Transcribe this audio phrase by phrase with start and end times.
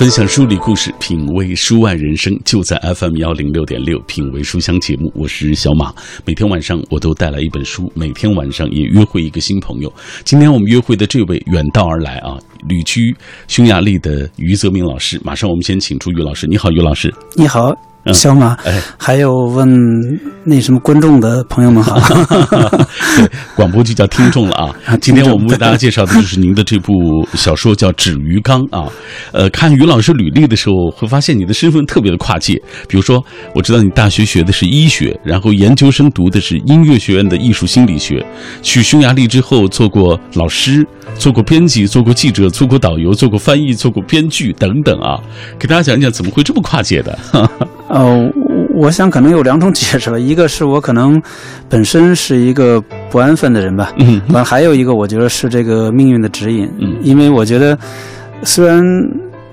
[0.00, 5.12] 分享书里故事，品味书外人生，就在 FM 幺零六点六品味书香节目。
[5.14, 5.92] 我是小马，
[6.24, 9.92] 每天晚上我都带来一本书，每天晚上也约会一个新朋友。
[10.24, 13.14] 今天我们约会的这位远道而来啊，旅居
[13.46, 16.46] 匈牙利的余泽明老师，马上我们先请出余老师。
[16.46, 17.14] 你好，余老师。
[17.36, 17.89] 你好。
[18.14, 19.68] 小马，哎，还有问
[20.44, 22.00] 那什么观众的朋友们好，
[23.16, 24.74] 对，广播剧叫听众了啊。
[25.00, 26.92] 今天我们为大家介绍的就是您的这部
[27.34, 28.90] 小说叫《纸鱼缸》啊。
[29.32, 32.54] 呃，看于老师履历的时候，会发现你的身份特别的跨界。
[32.88, 33.22] 比如说，
[33.54, 38.24] 我知道你大学学的是医学，然后研究生读的是音乐学院的艺术心理学，
[38.62, 40.86] 去匈牙利之后做过老师，
[41.16, 45.20] 做过编辑，做过记者，做过导游，做过翻译，做过编剧等等啊。
[45.58, 47.18] 给大家讲讲怎么会这么跨界的。
[47.90, 48.32] 呃，
[48.72, 51.20] 我想可能有两种解释吧，一个是我可能
[51.68, 52.80] 本身是一个
[53.10, 57.76] 不安分的人吧，嗯，完还有一个我觉得是这个命运的指引，嗯，因为我觉得
[58.44, 58.80] 虽然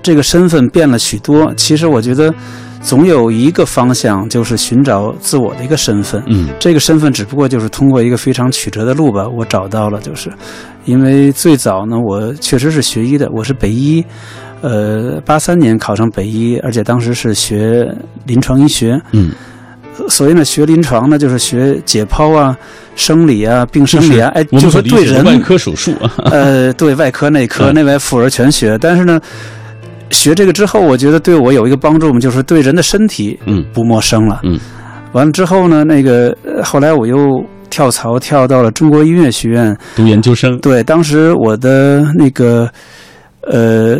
[0.00, 2.32] 这个身份变了许多，其实我觉得
[2.80, 10.30] 总有一个方向就是寻找自我的一个身份，嗯，这个身份只不过就是通过一个非常曲折的路吧，我找到了，就是
[10.84, 14.04] 因为最早呢，我确实是学医的，我是北医。
[14.60, 17.88] 呃，八三年考上北医，而且当时是学
[18.26, 19.00] 临床医学。
[19.12, 19.30] 嗯，
[20.08, 22.56] 所以呢，学临床呢，就是学解剖啊、
[22.96, 26.10] 生理啊、病生理啊，哎，就是对人外科手术啊。
[26.32, 28.76] 呃，对外科、内科、内外妇儿全学。
[28.80, 29.20] 但是呢，
[30.10, 34.40] 学这个之后，我觉得对我有一个帮助嘛，就是对人的身体嗯不陌生了。
[34.42, 34.58] 嗯，
[35.12, 40.58] 完了之后呢，那个后来我又跳槽跳到了中国音乐学院读研究生。
[40.58, 42.68] 对，当时我的那个。
[43.42, 43.96] 呃，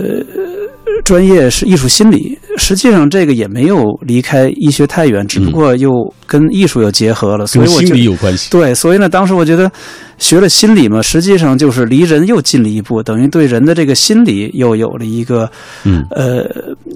[1.04, 5.90] 专业是艺术心理，实际上这个也没有离开医学太远，只不过又
[6.26, 8.50] 跟艺术又结合了，所以我心理有关系。
[8.50, 9.70] 对，所以呢，当时我觉得
[10.18, 15.48] 学了心理嘛，实际上就是离人又近了一步，等于对人的这个心理又有了一个
[15.84, 16.44] 嗯呃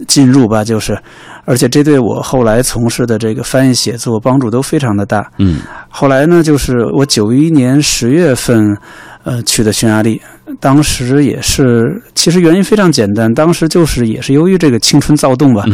[0.08, 0.98] 进入吧，就是，
[1.44, 5.30] 而且这对我后来从事的这个翻译写作帮助都非常的大。
[5.38, 8.76] 嗯，后来呢，就是我九一年十月份。
[9.24, 10.20] 呃，去的匈牙利，
[10.58, 15.64] 当时也是，其实原因非常简单，当时就是也是由于这个青春躁动吧，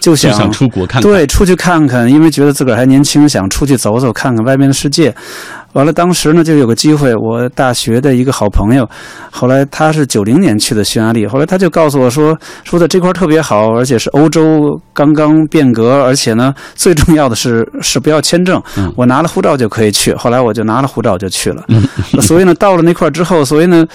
[0.00, 5.14] 就想出国看看，对，出去看看，因为觉得自个儿还年轻，想出去走走，看看外面的世界。
[5.72, 8.88] 完了，当时呢就有个机会，我大学的一个好朋友，
[9.30, 18.62] 后来他是九零年去的匈牙利，后来他就告诉我说，说的这块特别好，而且是欧洲刚刚变革，而且呢最重要的是是不要签证，
[18.96, 20.14] 我拿了护照就可以去。
[20.14, 21.64] 后来我就拿了护照就去了，
[22.20, 23.86] 所以呢到了那块之后，所以呢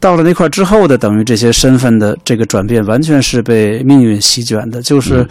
[0.00, 5.24] 到了那块之后的等于这些身份的这个转变，完全是被命运席卷的，就是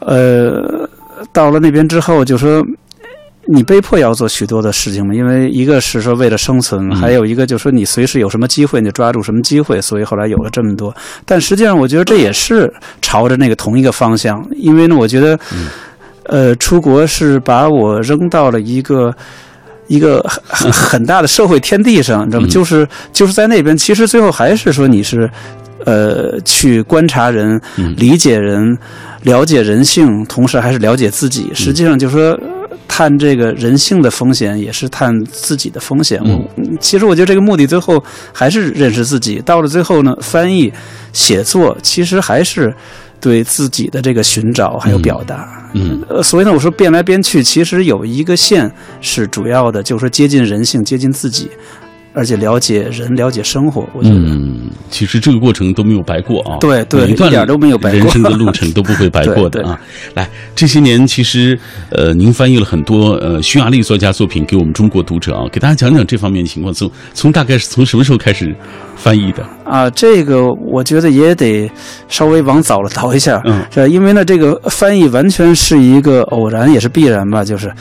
[0.00, 0.88] 呃
[1.32, 2.60] 到了那边之后就说。
[3.52, 5.14] 你被迫要做许多的事情嘛？
[5.14, 10.94] 因为一个是说为了生存，还有一个就是说你随时有什么机会你就抓住什么机会，所以后来有了这么多。
[11.24, 14.42] 但实际上，我觉得这也是朝着那个同一个方向。
[14.56, 15.38] 因为呢，我觉得，
[16.24, 19.14] 呃，出国是把我扔到了一个
[19.86, 22.48] 一个很很大的社会天地上，你知道吗？
[22.48, 25.30] 就是就是在那边，其实最后还是说你是
[25.84, 27.60] 呃去观察人、
[27.96, 28.78] 理解人、
[29.22, 31.50] 了解人性，同时还是了解自己。
[31.54, 32.40] 实际上就是说。
[32.86, 36.20] 探这个人性的风险，也是探自己的风险。
[36.22, 36.50] 我
[36.80, 38.02] 其实我觉得这个目的最后
[38.32, 39.40] 还是认识自己。
[39.44, 40.72] 到了最后呢，翻译、
[41.12, 42.74] 写作其实还是
[43.20, 45.70] 对自己的这个寻找还有表达。
[45.74, 51.50] 嗯，呃所以呢，我说变来变去，其实有一个线是主要的，就是说接近人性，接近自己。
[52.14, 56.58] 而且了解人，了解生活，我觉得，嗯，其实这个过程都没有白过啊。
[56.60, 59.78] 对对，一点都没有白过，人生的路程都不会白过 的啊。
[60.14, 61.58] 来，这些年其实，
[61.90, 66.72] 呃，您翻译了很多呃匈牙利作家作品给我们中国读者啊，给大家讲讲这方面的情况。
[66.74, 68.54] 从从大概是从什么时候开始
[68.96, 69.42] 翻译的？
[69.64, 71.70] 啊，这个我觉得也得
[72.08, 77.72] 稍微往早了倒一下，嗯，是因为呢，这个翻译完全是一个偶然，也是必然吧，就是。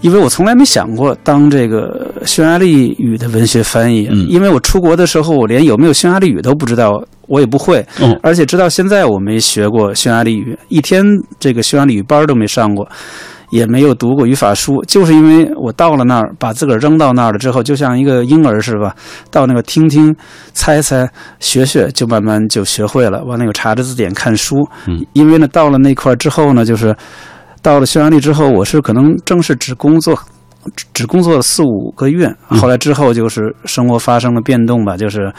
[0.00, 11.04] 因为我从来没想过当这个匈牙利语的文学翻译，嗯因为我出国的时候，我连有没有匈牙利语都不知道，我也不会，嗯而且直到现在我没学过匈牙利语，一天
[11.38, 12.88] 这个匈牙利语班都没上过，
[13.50, 18.94] 也没有读过语法书，就是因为我到了那儿，把自个儿扔到那儿了之后，就像一个婴儿似的？
[19.30, 20.16] 到那个听听、
[20.54, 21.06] 猜猜、
[21.40, 23.22] 学学，就慢慢就学会了。
[23.24, 26.96] 完了，又查着字典看书，嗯因为呢，到了那块之后呢，就是。
[27.62, 30.18] 到了匈牙利之后，我是可能正式只工作，
[30.94, 32.32] 只工作了四五个月。
[32.48, 35.30] 后来之后就是生活发生了变动吧，就是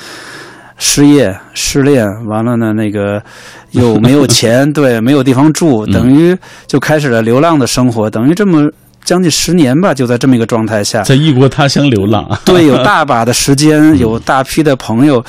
[0.77, 3.21] 失业、失恋，完了呢，那个
[3.71, 6.37] 又没有钱，对，没有地方住，等于
[6.67, 8.09] 就开始了流浪的生活。
[8.09, 8.69] 等于这么
[9.03, 12.23] 将近十年吧，就在这么一个状态下，在异国他乡流浪。
[12.45, 15.23] 对，有 大把的时间，有大批的朋友，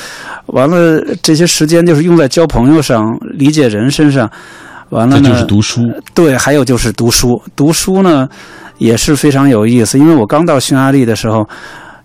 [0.47, 3.03] 完了这些时间就是用在交朋友上、
[3.35, 4.31] 理解人身上。
[4.93, 5.83] 完了呢，就是读书。
[6.15, 7.41] 对，还有就是读书。
[7.57, 8.29] 读书呢
[8.79, 11.49] 也是非常有意思，因为我刚到匈牙利的时候，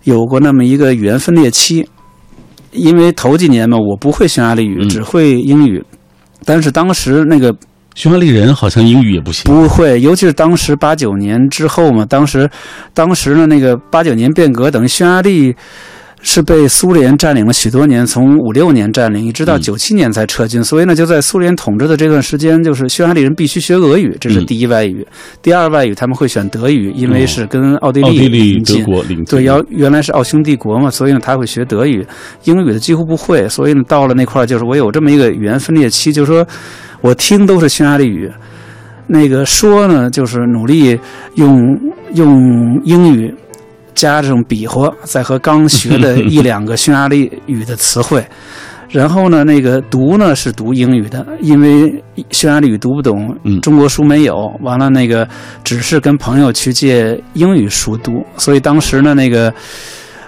[0.04, 1.88] 有过那么一个语言分裂期。
[2.72, 5.82] 因为头几年嘛，我不会匈牙利语，只会英语。
[6.44, 7.54] 但是当时那个
[7.94, 10.00] 匈牙利人好像英语也不行，不会。
[10.00, 12.48] 尤其是当时八九年之后嘛，当时
[12.92, 15.54] 当时呢，那个八九年变革，等于匈牙利。
[16.20, 20.62] 是被苏联占领了许多年，从五六年占领，一直到九七年才撤军。
[20.62, 25.06] 所以呢，就在苏联统治的这段时间，就是匈牙利人必须学俄语，这是第一外语。
[25.40, 28.84] 第二外语他们会选德语，因为是跟奥地利邻近。
[29.26, 32.04] 对，要原来是奥匈帝国嘛，所以呢他会学德语，
[32.44, 33.48] 英语的几乎不会。
[33.48, 36.44] 所以呢，到了那块儿，就是我有这么一个语言分裂期，就是说
[37.00, 38.28] 我听都是匈牙利语，
[39.06, 40.98] 那个说呢，就是努力
[41.36, 41.78] 用
[42.14, 43.32] 用英语。
[43.98, 48.24] 加这种比划，再和刚学的一两个匈牙利语的词汇，
[48.88, 51.92] 然后呢，那个读呢是读英语的，因为
[52.30, 55.28] 匈牙利语读不懂，中国书没有，完了那个
[55.64, 59.52] 只是跟朋友去借英语书读，所以当时呢，那个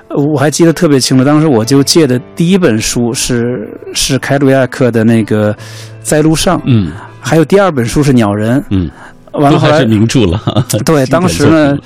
[0.09, 5.57] 我还记得特别清楚，当时我就借的第一本书是是凯鲁亚克的那个
[6.03, 6.91] 在路上，嗯，
[7.21, 8.91] 还有第二本书是鸟人，嗯，
[9.33, 10.41] 完了后来是名著了，
[10.85, 11.79] 对，当时呢，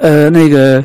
[0.00, 0.82] 呃，那个。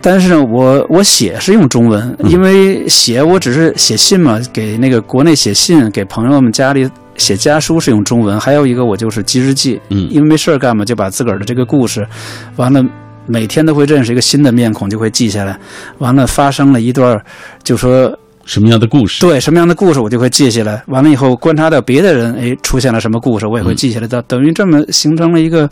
[0.00, 8.38] 但是呢，我我写是用中文，因为写我只是写信嘛，给那个国内写信，给朋友们家里写家书是用中文。
[8.38, 12.06] 还有一个我就是记日记，嗯，因为没事干嘛，就把自个儿的这个故事，
[12.56, 12.82] 完了
[13.26, 15.58] 每天都会认识一个新的面孔，就会记下来。
[15.98, 17.20] 完了发生了一段，
[17.64, 19.20] 就说什么样的故事？
[19.20, 20.82] 对，什么样的故事我就会记下来。
[20.86, 24.06] 完了以后观察到别的人，哎，出现了什么故事，我也会记下来。
[24.06, 25.68] 到等于这么形成了一个。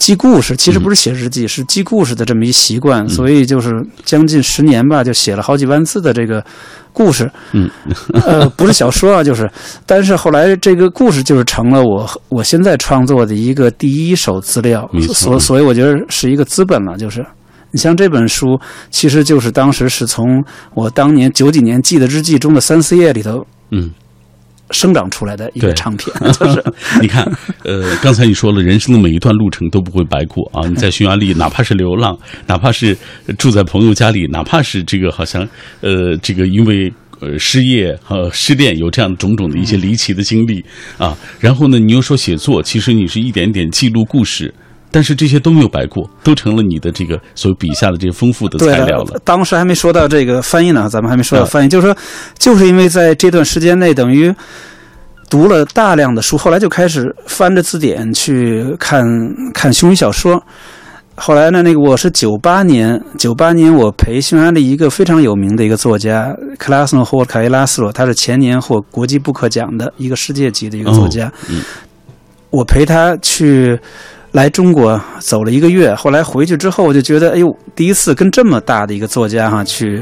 [0.00, 3.70] 记故事其实不是写日记，是记故事的这么一习惯，所以就是
[4.02, 6.42] 将近十年吧，就写了好几万字的这个
[6.90, 7.30] 故事。
[7.52, 7.70] 嗯，
[8.24, 9.48] 呃，不是小说啊，就是，
[9.84, 16.96] 但是后来这个故事就是成了我我现在创作的一个第一手资料，所所以我觉得是一个资本了。
[16.96, 17.22] 就是
[17.70, 18.58] 你像这本书，
[18.90, 20.42] 其实就是当时是从
[20.72, 23.90] 我当年九几年记的日记中的三四页里头，嗯。
[24.70, 26.64] 生长出来的一个唱片， 就是
[27.00, 27.24] 你看，
[27.64, 30.66] 呃，刚才你说了，人生的每一段路程都不会白过啊！
[30.68, 32.96] 你在匈牙利，哪怕是流浪，哪怕是
[33.38, 35.46] 住在朋友家里，哪怕是这个好像
[35.80, 40.64] 呃，这个因为呃失业和失恋有这样种种的一些离奇的经历
[40.98, 44.52] 啊，然后呢，你又说写作，其实你是一点点记录故事。
[44.92, 49.20] 但是这些都没有白过，都成了你的这个所笔下的这些丰富的材料了。
[49.24, 51.96] 当时还没说到这个翻译呢，咱们还没说到翻译，就是说，
[52.36, 54.34] 就是因为在这段时间内，等于
[55.28, 59.06] 读了大量的书，后来就开始翻着字典去看
[59.54, 60.42] 看匈语小说。
[61.14, 71.32] 后来呢，那个我是九八年，九八年我陪匈牙利一个非常有名的一个作家克拉斯诺霍卡伊拉斯罗，他是前年获国际布克奖的一个世界级的一个作家。
[71.48, 71.62] 嗯，
[72.50, 73.78] 我陪他去。
[74.32, 80.00] 来中国走了一个月，后来回去之后，我就觉得，哎呦，第一次跟这么大的一个作家哈去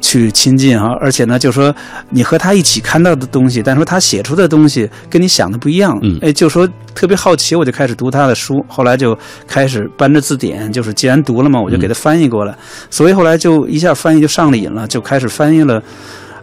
[0.00, 1.74] 去亲近哈，而且呢，就说
[2.10, 9.18] 你和他一起看到的东西，但是说他写出的东西跟你想的不一样，嗯，哎，就说特别好奇，我就开始读他的书，后来就
[9.48, 12.54] 开始搬着字典，就是既然读了嘛，我就给他翻译过来，
[12.90, 15.82] 所以后来就一下翻译就上了瘾了，就开始翻译了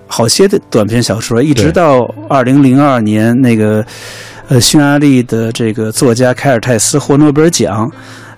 [0.06, 3.86] 好些的短篇小说，一直到二零零二年那个。
[4.48, 7.92] 呃，匈牙利的这个作家凯尔泰斯获诺贝尔奖，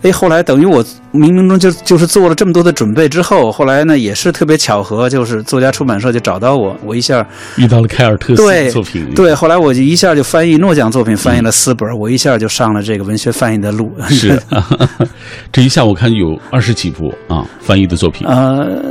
[0.03, 0.81] 哎，后来等于我
[1.13, 13.91] 冥冥中就就是做了这么多的准备之后，后来呢也是特别巧合，就是作家出版社就找到我，我一下遇到了凯尔特斯作品，对，后来我就一下就翻译诺奖作品，翻译了四本，我一下就上了这个文学翻译的路。
[14.07, 14.41] 是
[15.51, 18.25] 这一下我看有二十几部啊翻译的作品。
[18.25, 18.81] 呃。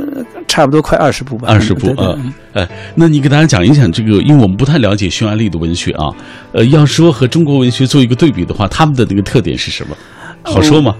[0.57, 6.09] 差不多快二十部吧，二十部嗯，哎，那你给大家讲一讲这个，因为我们不太了解匈牙利的文学啊，
[6.51, 9.95] 呃，要说和中国文学做一个对比的话，他们的那个特点是什么？
[10.41, 10.95] 好说吗？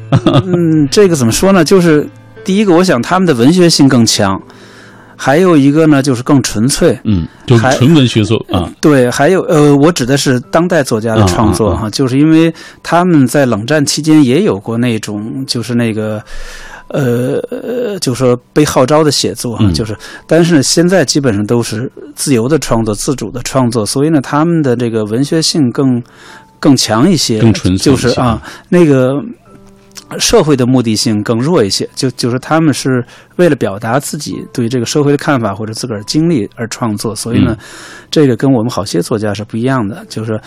[0.45, 1.65] 嗯， 这个怎么说呢？
[1.65, 2.07] 就是
[2.45, 4.39] 第一个，我想他们的文学性更强，
[5.15, 8.71] 还有一个呢，就是更纯粹，嗯，就是纯文学作啊。
[8.79, 16.23] 对，还有呃，我指的是当代作家的创作哈，就是因为他们在冷战期间也有过那种，就是那个。
[16.89, 26.01] 呃，就说被号召的写作啊，就是，但是现在基本上都是自由的创作、自主的创作，所以呢，他们的这个文学性更
[26.59, 29.21] 更强一些，更纯粹，就是啊，那个
[30.17, 33.03] 社会的目的性更弱一些，就就是他们是
[33.35, 37.57] 为了表达自己对这个社会的看法或者自个儿经历而创作，所以呢，
[38.09, 40.39] 这个跟我们好些作家是不一样的，就是。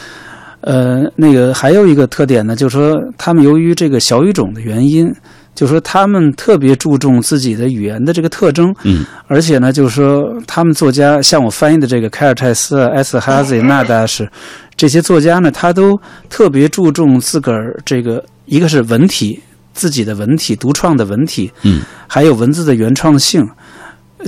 [0.63, 5.11] 呃，那个还有一个特点呢，就是说他们由于这个小语种的原因，
[5.55, 14.29] 就是说他们特别注重自己的语言的这个特征，嗯，而且呢，就是说他们作家像我翻译的这个凯尔泰斯、 埃斯哈兹、纳达什
[14.77, 19.41] 这些作家呢，他都特别注重自个儿这个一个是文体。
[19.73, 23.49] 自己的文体独创的文体，嗯，还有文字的原创性，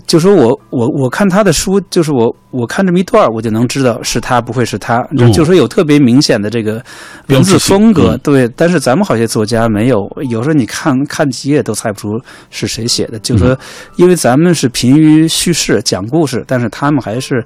[0.06, 6.82] 就说我我我看他的书，就是我我看这么一段，我就能知道是他，不会是他，就说有特别明显的这个
[7.28, 8.48] 文字风格，对。
[8.56, 12.08] 但是咱们好些作家没有，有时候你看看几页都猜不出
[12.50, 13.56] 是谁写的，就说
[13.96, 17.44] 因为咱们是贫于叙事讲故事，但是他们还是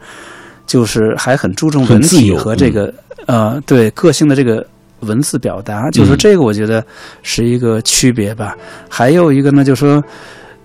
[0.66, 2.92] 就是还很注重文体和这个
[3.26, 4.66] 呃对个性的这个。
[5.00, 6.82] 文字表达，就是这个，我觉得
[7.22, 8.56] 是一个区别吧。
[8.88, 10.02] 还有一个呢，就是说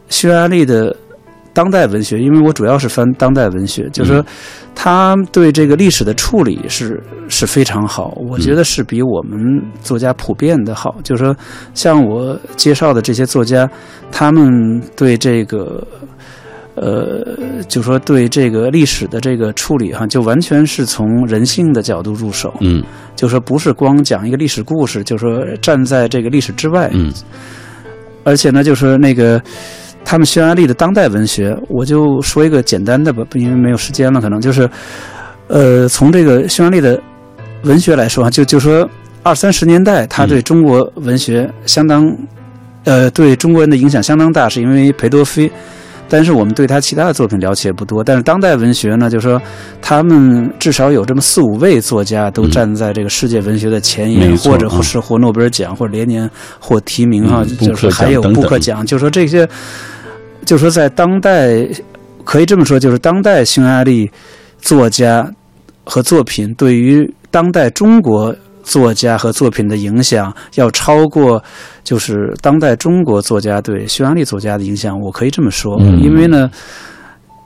[0.07, 0.95] 匈牙利的
[1.53, 4.25] 当代文学，因为我主要是翻当代文学，就是说
[4.73, 9.39] 他对这个历史的处理是是非常好，我觉得是比我们
[9.81, 10.95] 作家普遍的好。
[11.03, 11.35] 就是说，
[11.73, 13.69] 像我介绍的这些作家，
[14.11, 15.85] 他们对这个。
[16.73, 22.81] 呃，就说对这个历史的这个处理哈，就完全是从人性的角度入手，嗯，
[23.13, 27.11] 就说不是光讲一个历史故事，就说站在这个历史之外，嗯，
[28.23, 29.39] 而且呢，就是那个
[30.03, 34.69] 他们匈牙利的当代文学，我就说一个简单的吧，因为没有时间了，可能就是，
[35.47, 37.01] 呃，从这个匈牙利的
[37.63, 38.89] 文学来说就就说
[39.23, 42.13] 二三十年代，他对中国文学相当，
[42.83, 45.51] 呃，对中国人的影响相当大，是因为裴多菲。
[46.11, 48.03] 但是我们对他其他的作品了解不多。
[48.03, 49.41] 但是当代文学呢，就是说
[49.81, 58.85] 他们至少有这么四五位作家都站在这个世界文学的前沿，或者是获诺贝尔奖，或者连年获提名哈，就是还有布克奖。
[58.85, 59.47] 就说这些，
[60.45, 61.65] 就说在当代
[62.25, 64.11] 可以这么说，就是当代匈牙利
[64.59, 65.31] 作家
[65.85, 68.35] 和作品对于当代中国。
[68.63, 71.43] 作家和作品的影响要超过，
[71.83, 76.49] 就是当代中国作家对匈牙利作家的影响，我可以这么说，因为呢。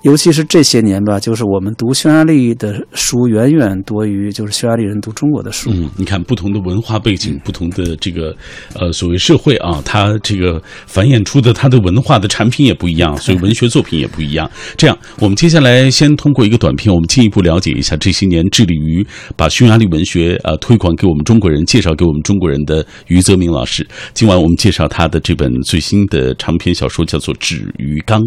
[0.05, 5.71] 尤其是这些年吧，就是我们读匈牙利的书远远多于就是匈牙利人读中国的书。
[5.73, 8.35] 嗯，你看不同的文化背景，不同的这个
[8.75, 14.47] 呃所谓社会啊，它这个繁衍出的它的文化的产品也不一样，所以文学作品也不一样。
[14.77, 19.03] 这样，我们接下来先通过一个短片，我们进一步了解一下这些年致力于
[19.35, 23.83] 把匈牙利文学啊推广给我们中国人、介绍给我们中国人的余泽明老师。
[24.13, 28.21] 今晚我们介绍他的这本最新的长篇小说，叫做《止于刚》。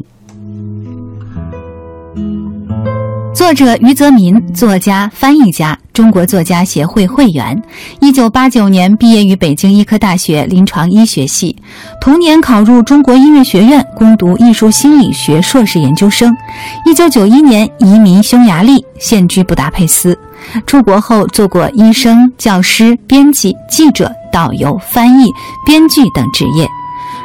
[3.39, 7.63] 作者余泽民，作家、翻译家，中国作家协会会员。
[8.01, 11.55] 一九八九年毕业于北京医科大学临床医学系，
[12.01, 16.37] 同年考入中国音乐学院攻读艺术心理学硕士研究生。
[16.85, 20.19] 一九九一年移民匈牙利，现居布达佩斯。
[20.67, 25.31] 出国后做过医生、教师、编辑、记者、导游、翻译、
[25.65, 26.69] 编剧等职业。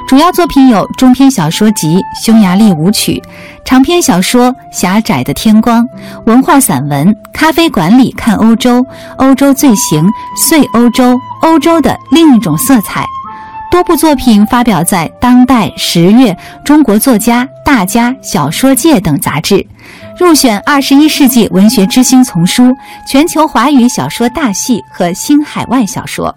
[0.07, 3.22] 主要作品有中篇小说集《匈牙利舞曲》，
[3.63, 5.83] 长篇小说《狭窄的天光》，
[6.25, 8.81] 文化散文《咖啡馆里看欧洲》，
[9.17, 10.07] 欧洲罪行，
[10.38, 13.05] 碎欧洲，欧洲的另一种色彩。
[13.72, 16.31] 多部作品发表在《当代》《十月》
[16.63, 19.65] 《中国作家》《大家》《小说界》等杂志，
[20.19, 22.72] 入选二十一世纪文学之星丛书、
[23.07, 26.36] 全球华语小说大系和新海外小说。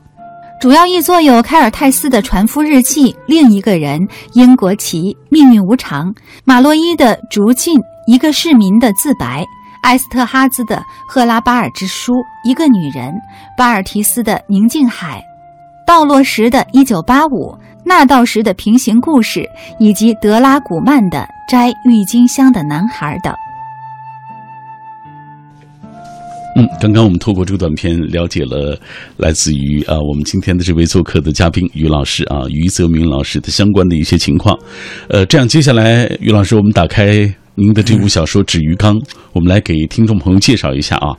[0.58, 4.00] 主要译作有凯尔泰斯的《船夫日记》，另一个人
[4.32, 6.06] 英国奇《命运无常》，
[6.44, 9.44] 马洛伊的《逐进》，一个市民的自白，
[9.82, 13.12] 埃斯特哈兹的《赫拉巴尔之书》，一个女人，
[13.56, 15.20] 巴尔提斯的《宁静海》，
[15.86, 17.52] 道洛什的《一九八五》，
[17.84, 19.40] 纳道什的《平行故事》，
[19.78, 21.18] 以及德拉古曼的
[21.50, 23.32] 《摘郁金香的男孩》等。
[26.58, 28.74] 嗯，刚刚我们透过这个短片了解了
[29.18, 34.58] 来自于啊我们今天的这位做客的嘉宾于老师啊于泽明老师的相关的一些情况，
[35.10, 38.94] 呃，这样接下来于老师，我们打开您的这部小说《纸鱼缸》，
[39.34, 41.12] 我们来给听众朋友介绍一下啊。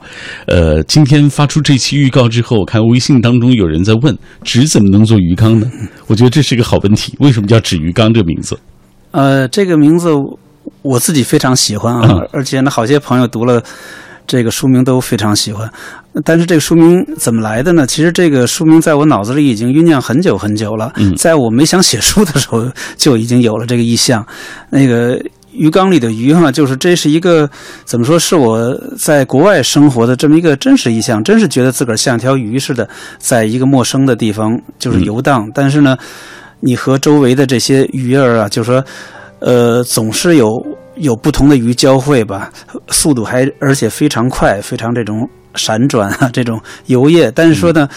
[0.48, 5.70] 呃，今天发出这期预告之后，我看微信当中有人在问纸怎么能做鱼缸呢？
[6.08, 8.58] 我觉得这是一个好问题，为什么叫纸鱼缸这个名字？
[9.12, 10.08] 呃，这个名字
[10.82, 13.62] 我自己非常喜欢啊，而且呢，好些朋友读了。
[14.28, 15.68] 这个书名都非常喜欢，
[16.22, 17.86] 但是这个书名怎么来的呢？
[17.86, 20.92] 其实这个书名在我脑子里已经酝酿很久很久了。
[21.16, 24.24] 在我没想写书的时候，就已经有了这个意象。
[24.68, 25.18] 那个
[25.50, 27.48] 鱼缸里的鱼哈，就是这是一个
[27.86, 28.18] 怎么说？
[28.18, 35.50] 是我在国外生活的这么一个真实意象，真是觉得自个儿像条鱼似的，在一个陌生的地方就是游荡。
[35.54, 35.96] 但是呢，
[36.60, 38.84] 你和周围的这些鱼儿啊，就说，
[39.38, 40.52] 呃，总是有。
[41.00, 42.50] 有不同的鱼交汇吧，
[42.88, 47.88] 速度还而且非常快，非常这种闪转啊， 这种游曳，但是说呢。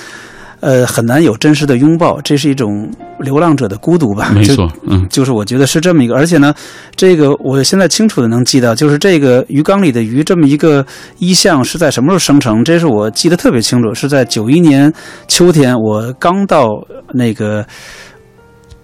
[0.61, 4.29] 呃，很难有真实的拥抱，这是一种流浪者的孤独吧？
[4.31, 6.53] 没错，嗯，就是我觉得是这么一个，而且呢，
[6.95, 10.85] 这个我现在清楚的能记到，就是这个鱼缸里的鱼这么一个
[11.17, 12.63] 意象是在什么时候生成？
[12.63, 14.93] 这是我记得特别清楚，是在九一年
[15.27, 16.67] 秋天，我刚到
[17.11, 17.65] 那个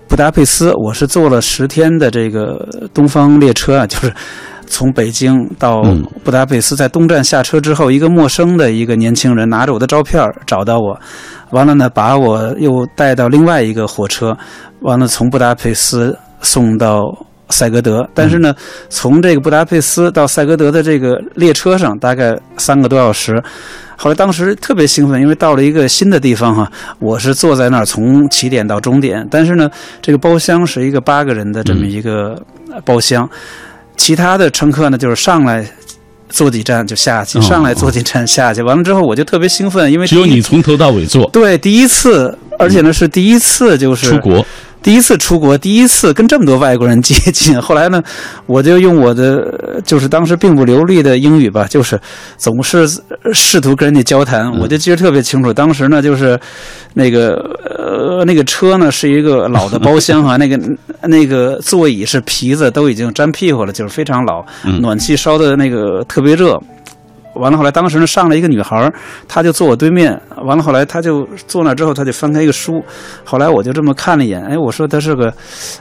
[0.08, 4.14] 布达佩斯，我是坐了十天的这个东方列车啊， 就是
[4.66, 5.82] 从北京到
[6.24, 11.00] 布达佩斯，在东站下车之后，一个陌生的一个年轻人拿着我的照片找到我。
[11.52, 14.36] 完了呢，把我又带到另外一个火车，
[14.82, 17.04] 完了从布达佩斯送到
[17.50, 18.08] 塞格德。
[18.14, 18.56] 但是呢，
[18.90, 23.42] 从这个布达佩斯到塞格德的这个列车上大概三个多小时。
[23.96, 29.28] 后来当时特别兴奋，因为到了一个新的地方哈，我是坐在那儿从起点到终点。
[29.32, 29.70] 但是呢，
[30.02, 32.40] 这个包厢是一个八个人的这么一个
[32.86, 33.30] 包厢，
[33.96, 35.66] 其他的乘客呢就是上来。
[36.30, 41.26] 坐几站就下去，上来坐几站下去，完了之后我就特别兴奋，因为只有你从头到尾坐。
[41.30, 44.46] 对，第一次，而且呢是第一次，就是出国。
[44.88, 47.62] 第一次出国，第一次跟这么多外国人接 近。
[47.62, 48.02] 后来呢，
[48.46, 52.00] 我就用我的就是当时并不流利的英语吧，就是
[52.38, 52.88] 总是
[53.34, 54.50] 试图跟人家交谈。
[54.58, 56.40] 我就记得特别清楚，当时呢就是
[56.94, 57.34] 那个
[57.78, 60.58] 呃那个车呢是一个老的包厢啊， 那个
[61.02, 64.46] 那个座椅是皮子，都已经粘屁股了，就是非常老，
[64.80, 66.58] 暖气烧的那个特别热。
[67.34, 68.92] 完了，后来当时呢上来一个女孩，
[69.28, 70.20] 她就坐我对面。
[70.48, 72.84] 完了，后来他就坐那之后，他就翻开一个书。
[73.24, 75.32] 后来我就这么看了一眼，哎，我说他是个，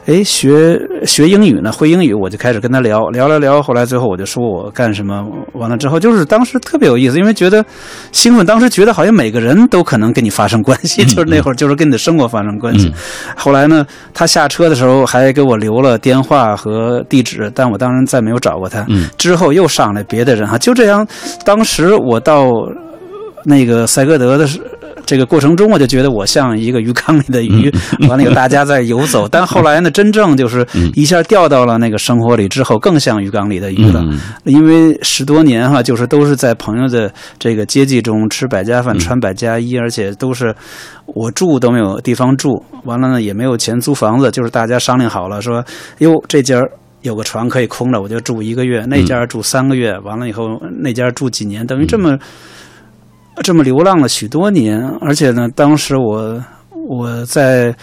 [0.06, 2.12] 哎，学学英语呢，会英语。
[2.12, 3.62] 我就开始跟他聊，聊聊聊。
[3.62, 5.24] 后来最后我就说我干什么。
[5.54, 7.64] 完了之后，就是当时特别有意思，因为觉得
[8.12, 8.44] 兴奋。
[8.44, 12.92] 当时觉得好像每个人都可能跟你发生关系，就是那会儿就是跟你的生活发生关系。
[13.36, 18.86] 后来呢，他下车的时候还给我留了电话和地址，但我当然再没有找过她。
[19.16, 21.06] 之后又上来别的人哈，就这样。
[21.44, 22.50] 当时我到
[23.48, 24.44] 那个塞格德的
[25.06, 27.72] 这个过程中，我就觉得我像一个鱼缸里的鱼，
[28.08, 29.28] 完了有大家在游走。
[29.28, 34.04] 但后来呢，真正就是一下掉到了那个生活里之后，更像鱼缸里的鱼了。
[34.44, 40.52] 因为十多年哈，就是都是在朋友的这个接济中吃百家饭、穿百家衣，而且都是
[41.06, 45.64] 我住都没有地方住，完了呢也没有钱租房子，就是大家商量好了说，
[45.98, 46.60] 哟这家。
[47.02, 52.18] 有个床可以空着，我就住一个月；那家住三个月，完了以后那家住几年，等于这么
[53.42, 54.80] 这么流浪了许多年。
[55.00, 56.42] 而且呢，当时我
[56.88, 57.74] 我在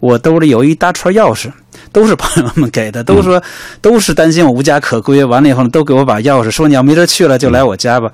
[0.00, 1.50] 我兜里有一大串钥匙，
[1.92, 3.42] 都是朋友们给的，都说
[3.80, 5.24] 都是担心我无家可归。
[5.24, 8.10] 完了以后呢，都给我把钥匙，说你要没地去了就来我家吧。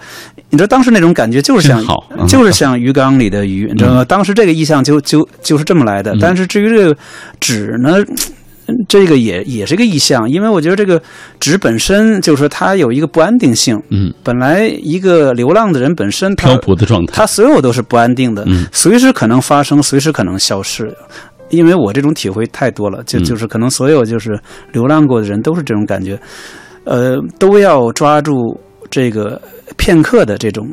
[0.50, 1.84] 你知道当时那种感觉就是像
[2.28, 4.04] 就是像鱼缸里的鱼，你知道吗？
[4.04, 6.14] 当时这个意象就就就是这么来的。
[6.20, 6.96] 但是至于这个
[7.40, 7.96] 纸呢？
[8.88, 11.00] 这个也也是个意象，因为我觉得这个
[11.40, 13.80] 纸本身就是说它有一个不安定性。
[13.90, 20.94] 嗯，本来一个流浪的人本身漂泊的状态，他所有都是不安定的，随时可能发生，随时可能消失。
[21.50, 24.40] 因为我这种体会太多了，就就是可能所有就是
[24.72, 26.18] 流浪过的人都是这种感觉，
[26.84, 28.58] 呃，都要抓住
[28.90, 29.40] 这个
[29.76, 30.66] 片刻的这种。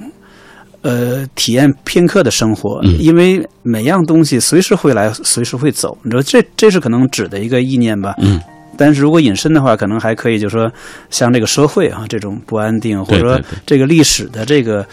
[0.82, 5.98] 呃，体验片刻的生活，因为每样东西随时会来，随时会走。
[6.04, 8.16] 你说这这是可能指的一个意念吧？
[8.20, 8.40] 嗯。
[8.78, 10.72] 但是如果引申的话，可能还可以，就是说
[11.10, 14.86] 像这个社会啊，这种不安定，或者说这个历史的这个。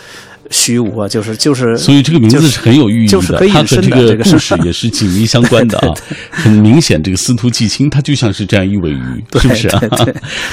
[0.50, 5.94] 虚无啊，就是就是，所以这个名字是很有寓意的，它和这个故事也是紧密相关的啊。
[6.30, 9.80] 很明显，这个司徒季青他就像是这样一尾鱼， 是不是啊？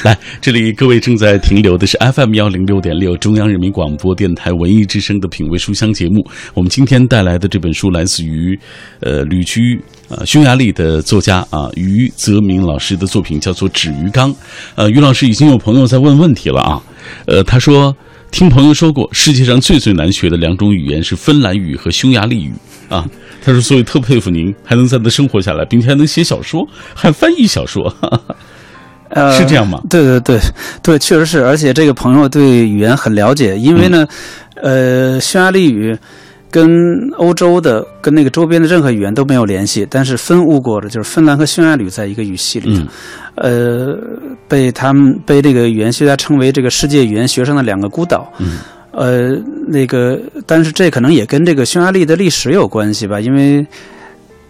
[0.03, 6.25] 来，这里各位正在停留的是 FM 幺零六点六中央人民广播电台文艺之声的品味书香节目。
[6.53, 8.57] 我们今天带来的这本书来自于
[8.99, 9.79] 呃旅居
[10.09, 14.31] 呃匈牙利的作家啊于泽明老师的作品，叫做《纸鱼缸》。
[14.75, 16.81] 呃，于老师已经有朋友在问问题了啊，
[17.25, 17.95] 呃，他说。
[18.33, 22.51] 听朋友说过，世界上最最难学的两种语言是芬兰语和匈牙利语
[22.89, 23.07] 啊。
[23.43, 27.95] 他说，所以特佩服您还能在那生活下来，并且还能写小说，还翻译小说，
[29.09, 29.79] 呃，是这样吗？
[29.87, 30.39] 对对对
[30.81, 31.45] 对，确实是。
[31.45, 34.07] 而且这个朋友对语言很了解，因为呢，
[34.55, 35.95] 呃，匈牙利语。
[36.53, 42.85] 跟欧洲的、跟那个周边的任何语言都没有联系，但是分误过的就是芬兰和匈牙利在一个语系里头，
[43.33, 43.97] 呃，
[44.47, 48.31] 被他们被这个语言学家称为这个世界语言学上的两个孤岛。
[48.91, 49.31] 呃，
[49.67, 53.65] 那个，但是这可能也跟这个匈牙利的历史有关系吧，因为。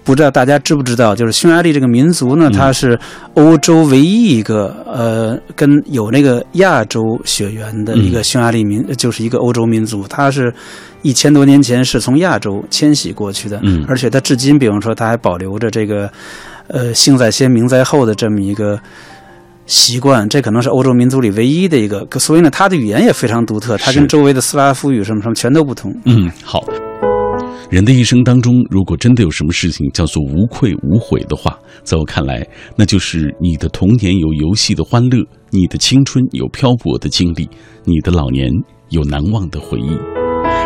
[0.06, 3.00] 不知道大家知不知道，就是匈牙利这个民族呢，它是
[3.36, 10.06] 欧洲唯一一个呃，跟有那个亚洲血缘的一个匈牙利民，就是一个欧洲民族。
[10.10, 10.54] 它是
[11.04, 16.10] 一千多年前是从亚洲迁徙过去的，嗯，而且它至今，比方说，它还保留着这个
[16.68, 18.80] 呃，姓在先，名在后的这么一个
[19.66, 22.08] 习惯，这可能是欧洲民族里唯一的一个。
[22.20, 25.94] 所以呢，他的语言也非常独特，他跟周围的斯拉夫语什么什么全都不同。
[26.06, 26.64] 嗯，好。
[27.70, 35.18] 人的一生当中，如果真的有什么事情叫做无愧无悔的话，在我看来，那就是你的童年有游戏的欢乐，
[35.50, 37.50] 你的青春有漂泊的经历，
[37.84, 38.48] 你的老年
[38.90, 40.23] 有难忘的回忆。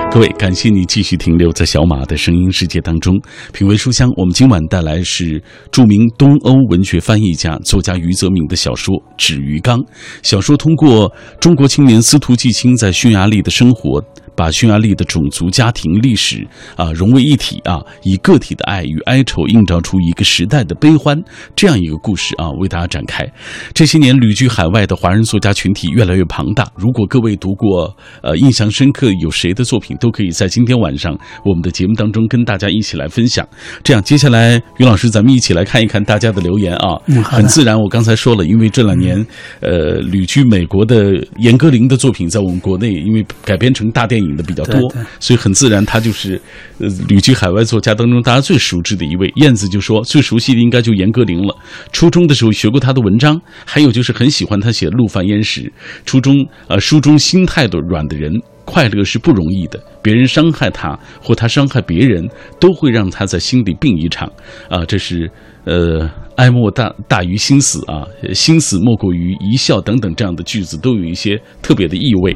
[0.10, 3.22] 各位，感谢你继续停留在小马的声音世界当中，
[3.54, 4.10] 品味书香。
[4.16, 5.42] 我们今晚带来是
[5.72, 9.80] 著名东欧文学翻译家、作家余泽明的小说《纸鱼缸》。
[10.24, 14.04] 小说通过中国青年司徒季青在匈牙利的生活。
[14.38, 21.20] 把匈牙利的种族、家庭、历史啊融为一体啊，以个体的爱与哀愁映照出一个时代的悲欢，
[21.56, 23.28] 这样一个故事啊，为大家展开。
[23.74, 26.72] 这些年旅居海外的华人作家群体越来越庞大。
[26.76, 33.44] 如果各位读过呃印象深刻有谁的作品，都可以在今天晚上我们的节目当中跟大家一起来分享。
[33.84, 36.96] 这样，接下来于老师，咱们一起来看一看大家的留言啊。
[37.08, 39.26] 嗯很自然，我刚才说了，因为这两年
[39.62, 44.27] 呃旅居美国的严歌苓的作品在我们国内，因为改编成大电影。
[44.36, 46.42] 的比较多，所以很自然，他就是
[46.80, 49.32] 呃旅居海外作家当中大家最熟知的一位。
[49.36, 51.56] 燕子就说最熟悉的应该就严歌苓了，
[51.92, 55.62] 初中的时候学过他的文章，还有就是很喜欢他写《陆犯焉识》。
[56.06, 58.34] 初中呃书中心态的软的人，
[58.66, 62.28] 快乐是不容易的，别人伤害他或他伤害别人，
[62.60, 64.28] 都会让他在心里病一场
[64.70, 65.30] 啊，这是。
[65.70, 68.02] 呃，哀莫大大于心死啊，
[68.34, 72.36] 心死莫过于一笑等等这样的句子都有一些特别的意味。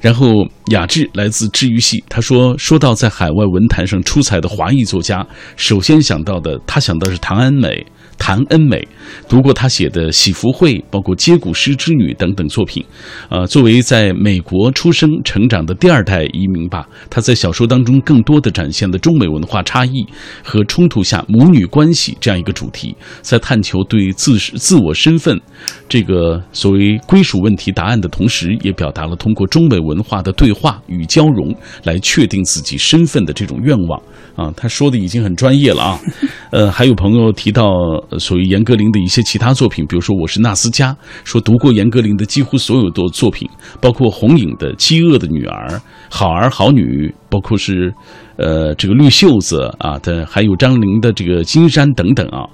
[0.00, 0.32] 然后
[0.72, 5.24] 雅致来自治愈系，他说说到在海外文坛上出彩的华裔作家，
[5.56, 7.86] 首先想到的他想到是唐安美。
[8.22, 8.86] 谭恩美
[9.30, 12.84] 读过他写的《喜福会》，包括《接骨师之女》等等作品。
[13.30, 20.06] 呃，作为在美国出生成长的第二代移民吧，他在小说当中更多的展现了中美文化差异
[20.44, 25.40] 和冲突下母女关系这样一个主题，在探求对自自我身份
[25.88, 34.00] 这个所谓归属问题答案的同时，也表达了通过中美文化的对话与交融来确定自己身份的这种愿望。
[34.36, 36.00] 啊，他说的已经很专业了啊。
[36.50, 37.70] 呃，还有朋友提到。
[38.18, 40.92] 所谓严歌苓的一些其他作品，比如说《我是纳斯加》，
[41.24, 43.48] 说读过严歌苓的几乎所有的作品，
[43.80, 45.68] 包括红影的《饥饿的女儿》
[46.10, 47.94] 《好儿好女》，包括是，
[48.36, 52.44] 呃，这个绿袖子啊的，还有张玲的这个《金山》等等啊。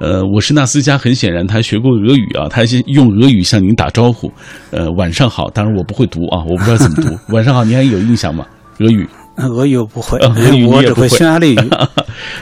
[0.00, 4.30] 呃，《我是纳斯加》很显然他学过俄语啊，他先用俄语向您打招呼，
[4.72, 5.48] 呃，晚上好。
[5.50, 7.16] 当然我不会读啊，我不知道怎么读。
[7.32, 8.44] 晚上好，您还有印象吗？
[8.80, 9.08] 俄语。
[9.36, 11.58] 俄语我不会， 俄语 我只会匈牙利语。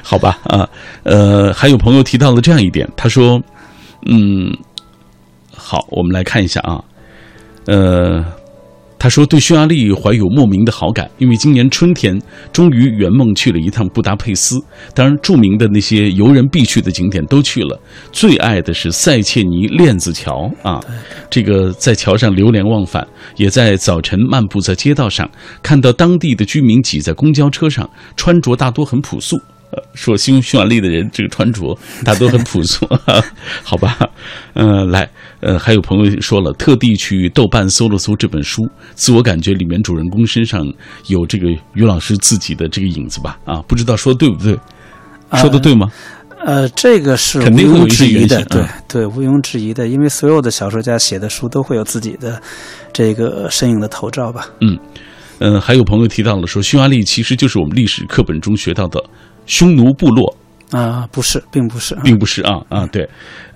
[0.02, 0.68] 好吧，啊，
[1.02, 3.40] 呃，还有朋友提到了这样一点，他说，
[4.06, 4.50] 嗯，
[5.54, 6.82] 好，我们来看一下啊，
[7.66, 8.24] 呃。
[9.02, 12.16] 他说：“对匈牙利怀有莫名的好感，因为今年春天
[12.52, 14.64] 终于圆梦去了一趟布达佩斯。
[14.94, 17.76] 当然，著名的那些游人必去的景点都去了，
[18.12, 20.78] 最爱的是塞切尼链子桥啊！
[21.28, 25.28] 这个在桥上流连忘返，也在早晨漫步在街道上，
[25.64, 29.36] 看到当地的居民挤在公交车上，穿着大多很朴素。”
[29.94, 32.86] 说匈匈牙利的人这个穿着他都很朴素，
[33.62, 33.98] 好吧？
[34.54, 35.08] 嗯，来，
[35.40, 38.62] 呃，还有朋友说了，特地去豆瓣搜了搜这本书，
[38.94, 40.60] 自我感觉里面主人公身上
[41.08, 43.38] 有这个于老师自己的这个影子吧？
[43.44, 44.58] 啊，不知道说对不对？
[45.34, 45.90] 说的对吗？
[46.44, 52.42] 呃，这个是毋庸置疑的，对对，毋庸置疑的，因为所有的小说家写的书都会有自己的
[52.92, 54.46] 这个身影的头照吧？
[54.60, 54.78] 嗯
[55.38, 59.02] 嗯，还有朋友提到了说，匈牙利其实就是我们历史课本中学到的。
[59.52, 60.34] 匈奴部落。
[60.70, 63.06] 啊，不是，并不是，并不是啊啊，对，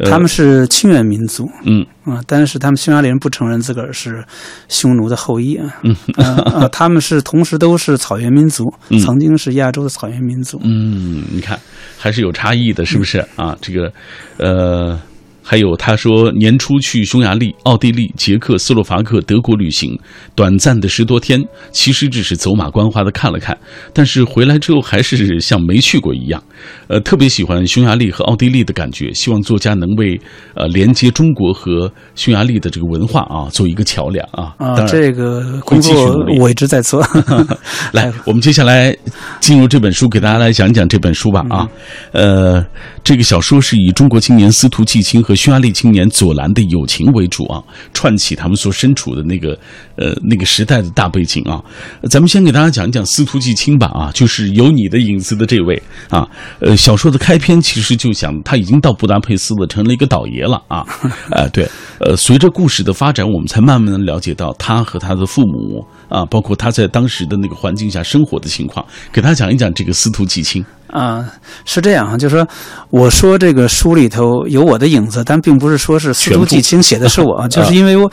[0.05, 1.83] 他们是清远民族，嗯。
[2.05, 4.23] 啊，但是他们匈牙利人不承认自个儿是
[4.69, 5.97] 匈奴的后裔啊，嗯。
[6.19, 8.71] 啊， 他们是同时都是草原民族，
[9.03, 11.59] 曾经是亚洲的草原民族，嗯，你看
[11.97, 13.27] 还是有差异的，是不是？
[13.37, 13.57] 啊？
[13.63, 13.91] 这个，
[14.37, 15.01] 呃。
[15.49, 19.97] 还有，他说年初去匈牙利、奥地利、捷克斯洛伐克、德国旅行，
[20.35, 23.57] 短暂的十多天，其实只是走马观花的看了看，
[23.93, 26.43] 但是回来之后还是像没去过一样。
[26.89, 30.21] 呃，特别喜欢匈牙利和奥地利的感觉，希望作家能为
[30.55, 34.55] 呃连接中国和匈牙利的这个文化啊做一个桥梁啊。
[34.59, 37.05] 啊，这个工作我一直在做。
[37.93, 38.97] 来，我们接下来
[39.41, 41.69] 进入这本书，给大家来讲讲这本书吧啊。
[42.13, 42.65] 呃，
[43.03, 49.59] 这个小说是以中国青年司徒季青和匈牙利青年左蓝的友情为主啊，串起他们所身处的那个
[49.97, 51.63] 呃那个时代的大背景啊。
[52.11, 56.29] 咱们先给大家讲一讲司徒季青吧啊，就是有你的影子的这位啊。
[56.61, 60.85] 呃，小说的开篇其实就想他已经到布达佩斯了，成了一个倒爷了啊。
[61.33, 68.85] 呃，对，呃，随着故事的发展，我们才慢慢的了解到他和他的父母啊，包括他在当时的那个环境下生活的情况。
[69.13, 70.65] 给他讲一讲这个司徒季青。
[70.89, 71.25] 啊，
[71.65, 72.47] 是这样，就是说，
[72.91, 78.09] 我说这个书里头有我的影子，但并不是说是司徒季青写的是我，就是因为我，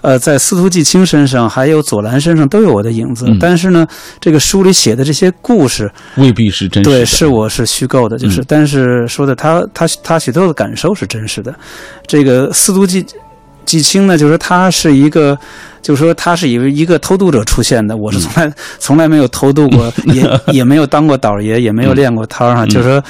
[0.00, 3.86] 呃，在司徒季青身上还有左蓝身上都有我的影子，但是呢，
[4.18, 11.54] 这个书里写的这些故事未必是真实的，对，是我是虚构的，就是，但是说的他他他许多的感受是真实的，
[12.06, 13.04] 这个司徒季。
[13.64, 15.38] 季青呢，就是他是一个，
[15.82, 17.96] 就是说他是以一个偷渡者出现的。
[17.96, 23.04] 我是从来从来没有偷渡过，也 也没有当过倒爷，也没有练过摊儿就是说。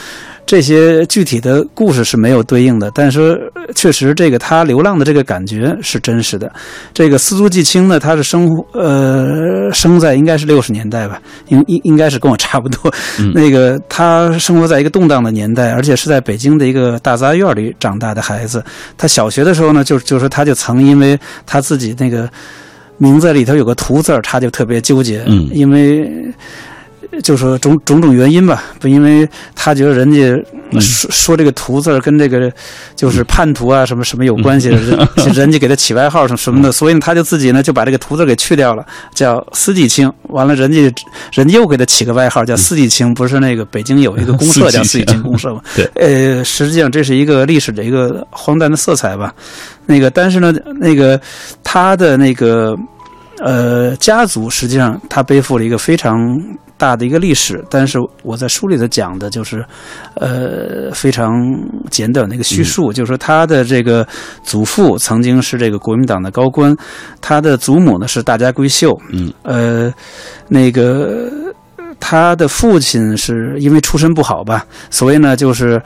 [0.46, 6.52] 这些具体的故事是没有对应的，但是确实，这个他流浪的这个感觉是真实的。
[6.92, 12.92] 这个司徒季青呢，他是生呃生在应该是六十年代吧，应应应该是跟我差不多。
[13.34, 18.62] 那个他生活在一个动荡的年代，而且是在北京的一个大杂院里长大的孩子。
[18.98, 22.28] 他小学的时候呢，就就是他就曾因为他自己那个
[22.98, 26.06] 名字里头有个“图”字他就特别纠结，因为。
[27.22, 30.20] 就说种种种原因吧，不，因为他觉得人家
[30.80, 32.52] 说说这个“徒”字跟这个
[32.96, 40.12] 就是叛徒啊什么什么有关系，人 人家给他起外号什么什么的，所以呢，他就自己呢就把这个“徒”字给去掉了，叫司季青。
[40.28, 40.92] 完了，人家
[41.32, 45.60] 人家又给他起个外号叫司季青，不是那个北京有一个公社叫司季青公社吗？
[45.76, 49.32] 对，呃，实际上这是一个历史的一个荒诞的色彩吧。
[49.86, 51.20] 那个，但是呢，那个
[51.62, 52.76] 他的那个
[53.38, 56.40] 呃家族实际上他背负了一个非常。
[56.76, 59.64] 大的一个历史，但是我在书里头讲的就是，
[60.16, 61.32] 呃，非常
[61.88, 64.06] 简短的一个叙述，就是说他的这个
[64.42, 66.76] 祖父曾经是这个国民党的高官，
[67.20, 69.94] 他的祖母呢是大家闺秀，嗯，呃，
[70.48, 71.30] 那个
[72.00, 75.80] 他的父亲是因为出身不好吧，所以呢就是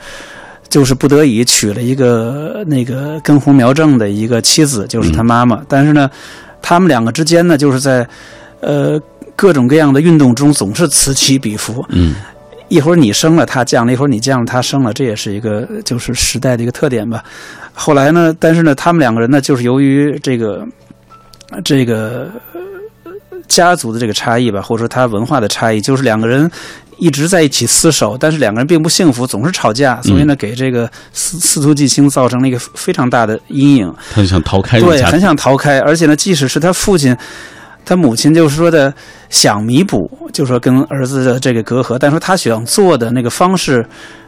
[0.69, 6.09] 就是不得已娶了一个那个根红苗正的一个妻子，就是他妈妈，但是呢，
[6.63, 8.07] 他们两个之间呢就是在
[8.61, 8.99] 呃。
[9.39, 12.13] 各种各样的运动中总是此起彼伏，嗯，
[12.67, 17.23] 一会儿你升了他降了，一会儿你降了他升了，这也是一个就是时代的一个特点吧。
[17.73, 20.67] 后来呢，但是呢，他们两个人呢，就是由于这个
[21.63, 22.29] 这个
[23.47, 26.51] 家族的这个差异吧，或者说他文化的差异，就是两个人
[26.97, 33.95] 一直在一起厮守，但是两个人并不幸福，总是吵架，所以呢，给这个司司徒季青造成了一个非常大的阴影。
[34.13, 37.15] 他就想逃开，对，很想逃开，而且呢，即使是他父亲。
[37.89, 38.93] 他母亲就是说的
[39.31, 43.83] 想弥补，就是说跟儿子的这个隔阂，但是他想做的那个方式，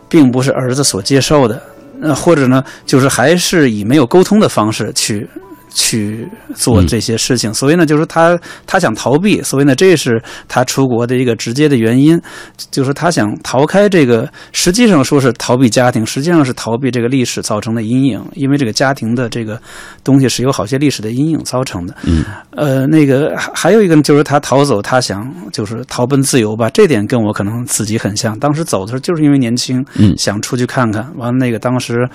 [0.09, 1.61] 并不是儿子所接受的，
[2.01, 5.29] 呃，或者呢，就是还是以没有沟通的方式去。
[5.73, 12.21] 去做这些事情，所以呢，就是他他想逃避，所以呢，这是他出国的一个直接的原因，
[12.69, 19.59] 就是他想逃开这个，实际上说是逃避家庭，实际上是逃避这个历史造成的阴影，因为这个家庭的这个
[20.03, 21.95] 东西是有好些历史的阴影造成的。
[22.03, 32.07] 嗯，呃，那个还有一个就是他逃走，他想就是逃奔自由吧，这点跟我可能自己很像，当时走的时候就是因为年轻，嗯，想出去看看，完了那个当时。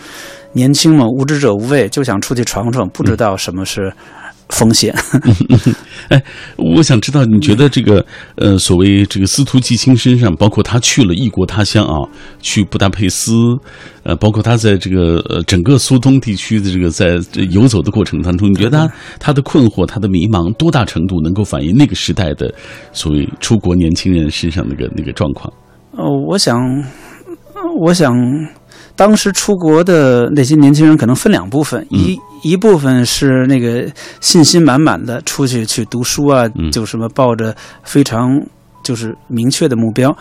[0.56, 3.92] 年轻嘛，无知者无畏，就想出去闯闯，不知道什么是
[4.48, 4.94] 风险。
[6.08, 6.22] 哎，
[6.56, 8.02] 我想知道，你觉得这个
[8.36, 11.94] 呃，所谓这个司徒季青身上，包括他去了异国他乡啊，
[12.40, 13.32] 去布达佩斯，
[14.02, 17.18] 呃，包括他在这个呃整个苏东地区的这个在
[17.50, 22.50] 游走的过程当中，你觉得他他的困惑、他的迷茫，多大程度能够反映那个时代的
[22.92, 25.52] 所谓出国年轻人身上那个那个状况？
[25.92, 26.56] 呃，我想，
[27.78, 28.10] 我想。
[28.96, 33.86] 当时出国的那些年轻人可能分两部分，一一部分是那个
[34.20, 37.54] 信心满满的出去去读书啊，就什么抱着
[37.84, 38.40] 非常
[38.82, 40.16] 就是明确的目标，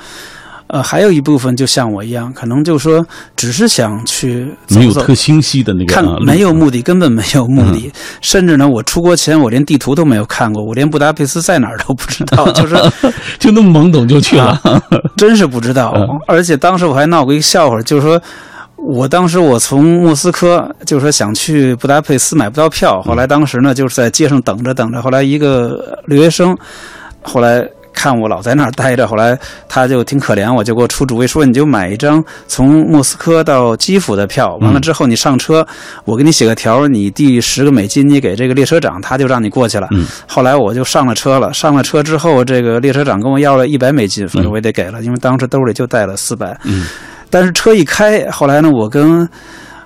[0.67, 3.05] 呃，还有一部分就像我一样，可能就说
[3.38, 12.75] 只是想去没有特清晰的那个看没有目的，根本没有目的，甚至呢，我出国前我连地图都没有看过，我连布达佩斯在哪儿都不知道， 就是
[13.39, 14.59] 就那么懵懂就去了，
[15.15, 15.93] 真是不知道。
[16.27, 18.21] 而且当时我还闹过一个笑话，就是说。
[18.85, 26.55] 我当时我从莫斯科就说想去布达佩斯买不到票，后来当时呢就是在街上等着等着，后来一个留学生，
[27.23, 35.65] 后来看我老在那儿待着，后来他就挺可怜，我就给我出主意说你就买一张从莫斯科到基辅的票，完了之后你上车，
[36.03, 39.89] 我给你写个条，你递十个美金，你给这个列车长，他就让你过去了。
[40.27, 46.55] 后来我就上了车了，上了车之后，这个列车长跟我要了一百美金，反正我也得给了，因为当时兜里就带了四百。
[47.29, 49.27] 但是车一开，后来呢，我跟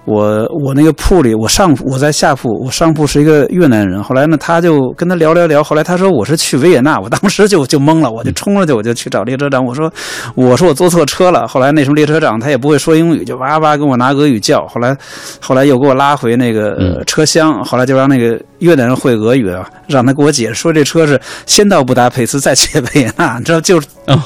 [0.06, 4.02] 我我那个铺里，我上铺我在下铺，我上铺是一个越南人。
[4.04, 9.91] 后来呢，他就跟他聊聊聊，后来他说我是去维也纳，我当时就就懵了，我就冲上去，我就去找列车长，我说
[10.34, 11.47] 我说我坐错车了。
[11.47, 14.65] 后来那什么列车长他也不会说英语，就哇哇跟我拿俄语叫。
[14.65, 14.97] 后来
[15.39, 24.22] 后来又给我拉回那个呃车厢，后来就让那个越南人会俄语啊，让他给我解释说这车是先到布达佩斯再去维也纳，你知道就是，哦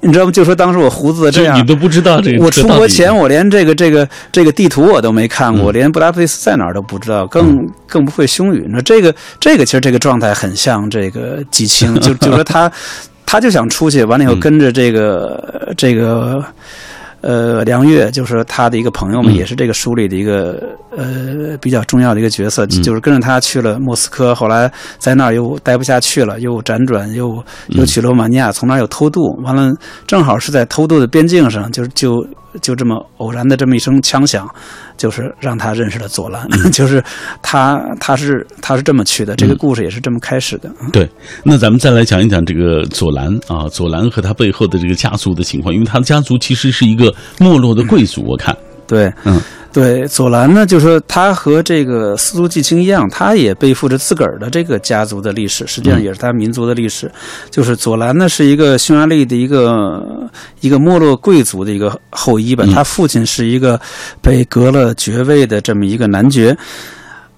[0.00, 0.32] 你知道吗？
[0.32, 8.66] 就说当时我胡子这样你，都不知道这个我出国前，我连这个这个这个地图我都没看过，嗯连布达佩斯在哪儿都不知道，更更不会匈语。
[8.68, 12.70] 那这个这个其实这个状态很像这个季青，就就说他
[13.24, 16.44] 他就想出去，完了以后嗯跟着这个、这个。
[17.24, 19.34] 呃，梁月就是他的一个朋友嘛，嗯。
[19.34, 20.62] 也是这个书里的一个
[20.94, 22.82] 呃比较重要的一个角色，嗯。
[22.82, 27.78] 就是跟着他去了莫斯科，后来在那儿又待不下去了，又辗转又嗯。
[27.78, 29.74] 又去罗马尼亚，从那儿又偷渡，完了
[30.06, 32.26] 正好是在偷渡的边境上，就就
[32.60, 34.48] 就这么偶然的这么一声枪响，
[34.96, 36.70] 就是让他认识了左蓝，嗯。
[36.74, 37.02] 就是
[37.40, 40.70] 他他是他是这么去的，这个故事也是这么开始的。
[40.92, 41.08] 对，
[41.44, 49.40] 那咱们再来讲一讲这个左蓝啊，左蓝和他背后的这个家族的情况，因为他的家族其实是一个没落的贵族，我看，对，嗯，
[49.74, 57.10] 对，左蓝呢，就是说他和这个司徒季青一样，他也背负着自个儿的这个家族的历史，实际上也是他民族的历史。
[57.50, 63.80] 就是左蓝呢是一个匈牙利的一个一个没落贵族的一个后裔吧，嗯他父亲是一个
[64.22, 66.56] 被革了爵位的这么一个男爵。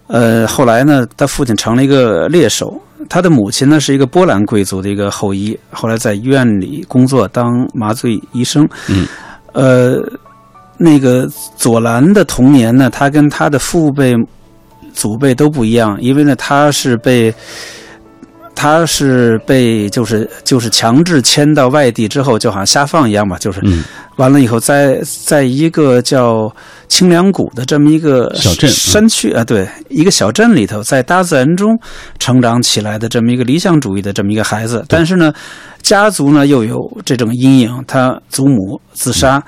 [0.08, 8.68] 呃，后来呢，他父亲成了一个猎手，他的母亲呢是一个波兰贵族的一个后裔，后来在医院里工作当麻醉医生。
[8.88, 9.06] 嗯，
[9.54, 10.00] 呃，
[10.78, 14.14] 那个左蓝的童年呢，他跟他的父辈、
[14.92, 17.34] 祖辈都不一样，因为呢，他是被。
[18.58, 23.84] 他是被就是就是强制迁到外地之后，就好像下放一样吧，就是嗯。
[24.16, 26.50] 完了以后在，在一个叫
[26.88, 31.78] 清凉谷的这么一个小镇嗯山区啊，对，一个小镇里头，在大自然中
[32.18, 35.30] 成长起来的这么一个理想主义的这么一个孩子，但是呢，
[35.82, 39.44] 家族呢又有这种阴影，他祖母自杀，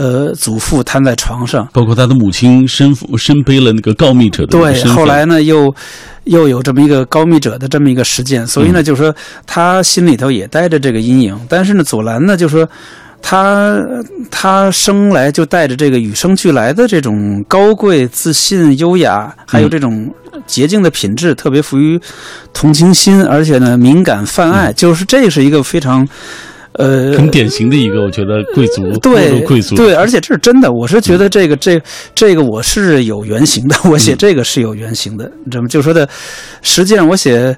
[0.00, 5.74] 呃，祖父瘫在床上，包括他的母亲身负身背了那个告密者的对，后来呢又
[6.24, 9.14] 又有这么一个告密者的这么一个事件，所以呢，就是说
[9.46, 11.38] 他心里头也带着这个阴影。
[11.50, 12.66] 但是呢，左蓝呢，就说
[13.20, 13.78] 他
[14.30, 20.10] 他生来就带着这个与生俱来的这种高贵、自信、优雅，还有这种
[20.46, 22.00] 洁净的品质，特别富于
[22.54, 26.08] 同情心，而且呢敏感泛爱，就是这是一个非常。
[26.72, 31.80] 呃，很典型的一个，我觉得贵族，没 对贵族，对，而且这是真的，我是觉得这个这
[32.14, 35.68] 这个我是有原型的， 我写这个是有原型的，你知道吗？
[35.68, 36.08] 就说的，
[36.62, 37.56] 实际上我写，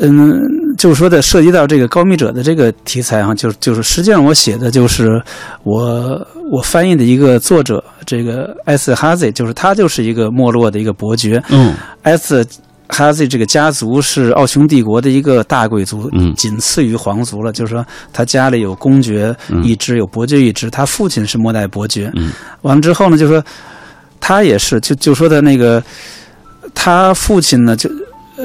[0.00, 0.36] 嗯，
[0.76, 5.22] 就是说的涉及到这个高密者的这个题材啊，就就是实际上我写的就是
[5.62, 12.44] 我我翻译的一个作者，这个埃斯哈兹，就是他就是一个没落的一个伯爵，嗯埃斯
[12.88, 17.50] 哈兹这个家族是奥匈帝国的一个大贵族，嗯仅次于皇族了。
[17.52, 20.68] 就是说，他家里有公爵一支，有伯爵一支。
[20.70, 22.10] 他父亲是末代伯爵。
[22.14, 22.30] 嗯
[22.62, 23.42] 完了之后呢，就说
[24.20, 25.82] 他也是，就就说的那个
[26.74, 27.90] 他父亲呢，就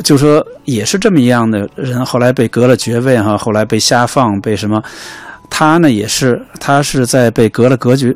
[0.03, 4.81] 就说也是这么一样的人，后来被革了爵位哈，后来被下放，被什么？
[5.49, 8.15] 他呢也是，他是在被革了革爵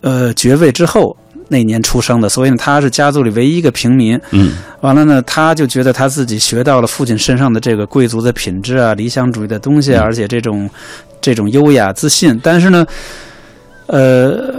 [0.00, 1.16] 呃爵位之后
[1.48, 4.20] 那年出生的，所以呢，他是家族里唯一一个平民。
[4.32, 10.68] 嗯完了呢，他就觉得他自己学到了父亲身上的这个贵族的品质啊、理想主义的东西啊，而且这种
[11.20, 12.38] 这种优雅自信。
[12.42, 12.86] 但是呢，
[13.86, 14.54] 呃，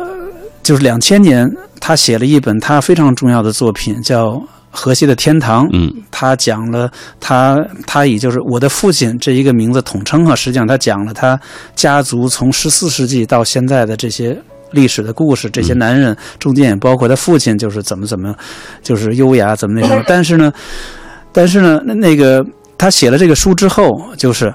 [0.64, 4.32] 就是两千年，他写了一本他非常重要的作品，叫
[4.70, 5.66] 《河西的天堂》。
[5.74, 11.40] 嗯他讲了他他以就是我的父亲这一个名字统称哈，实际上他讲了他
[11.76, 14.38] 家族从十四世纪到现在的这些
[14.72, 18.36] 历史的故事，这些男人中间也包括他父亲，就是怎么怎么，
[18.82, 20.04] 就是优雅怎么那什么。
[20.08, 20.52] 但是呢，
[21.32, 22.46] 但是呢，那那个
[22.78, 24.54] 他写了这个书之后，就是。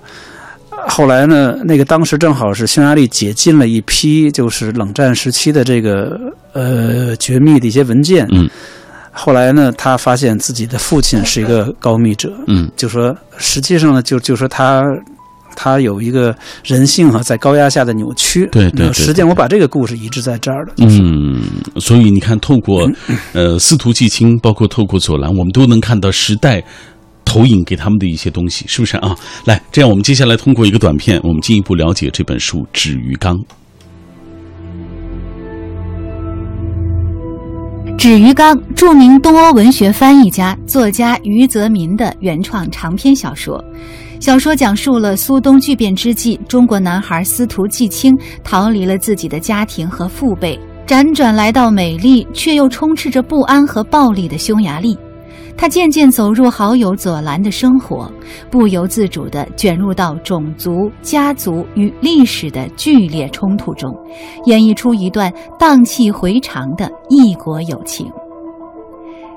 [0.88, 6.18] 后来呢，那个当时正好是匈牙利解禁了一批就是冷战时期的这个
[6.54, 8.50] 呃绝密的一些文件，嗯
[9.12, 14.82] 后来呢，他发现自己的父亲是一个 高密者，嗯就说实际上呢，就就说他
[15.56, 18.48] 他有一个人性啊在高压下的扭曲。
[18.52, 20.72] 对对对呃实际上我把这个故事移植在这儿了。
[20.76, 21.42] 就是、嗯，
[21.80, 22.90] 所以你看，透过
[23.32, 26.62] 呃司徒季青，包括透过左蓝，我们都能看到时代。
[27.24, 29.16] 投影给他们的一些东西，是不是啊？
[29.46, 33.38] 来，这样我们接下来通过一个短片，我们进一步了解这本书《止于刚》。
[37.96, 43.64] 止于刚，著名东欧文学翻译家、作家余则民的原创长篇小说。
[44.22, 50.56] 小说讲述了苏东剧变之际，中国男孩司徒季青逃离了自己的家庭和父辈，
[50.86, 54.96] 辗转来到美丽却又充斥着不安和暴力的匈牙利。
[55.56, 58.08] 他渐渐走入好友左蓝的生活，
[58.48, 63.92] 不由自主地卷入到种族、家族与历史的剧烈冲突中，
[64.44, 68.06] 演绎出一段荡气回肠的异国友情。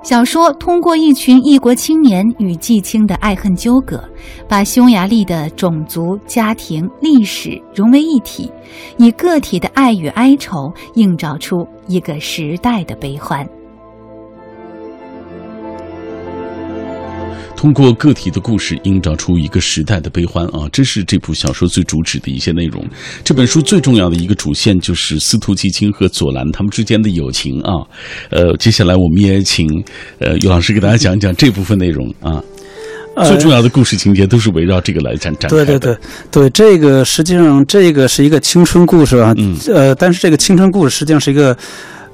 [0.06, 4.00] 小说通过一群异国青年与季青的爱恨纠葛，
[4.48, 8.52] 把匈牙利的种族、家庭、历史融为一体，
[8.98, 13.44] 以个体的爱与哀愁映照出一个时代的悲欢。
[17.56, 20.70] 通过个体的故事，映照出一个时代的悲欢啊！
[20.72, 22.86] 这是这部小说最主旨的一些内容。
[23.24, 27.72] 这本书最重要的一个主线就是司徒季青和左蓝他们之间的友情啊。
[28.30, 29.68] 呃，接下来我们也请
[30.20, 32.44] 呃于老师给大家讲一讲这部分内容啊。
[33.26, 35.66] 最重要的故事情节都是围绕这个来展展开的。
[35.66, 35.98] 对对对
[36.30, 39.34] 对，这个实际上这个是一个青春故事啊。
[39.38, 39.58] 嗯。
[39.74, 41.58] 呃，但是这个青春故事实际上是一个。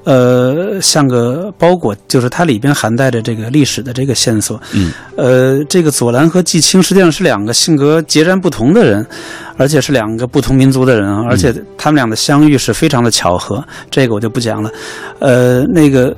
[0.04, 4.60] 呃，像个包裹，就是它里边含带着这个历史的这个线索。
[4.72, 9.06] 嗯，呃，这个左蓝和季青实际上是两个性格截然不同的人，
[9.56, 13.64] 而且是两个不同民族的人啊，而且他们俩的相遇是非常的巧合。
[13.90, 14.70] 这个我就不讲了。
[15.20, 16.16] 呃，那个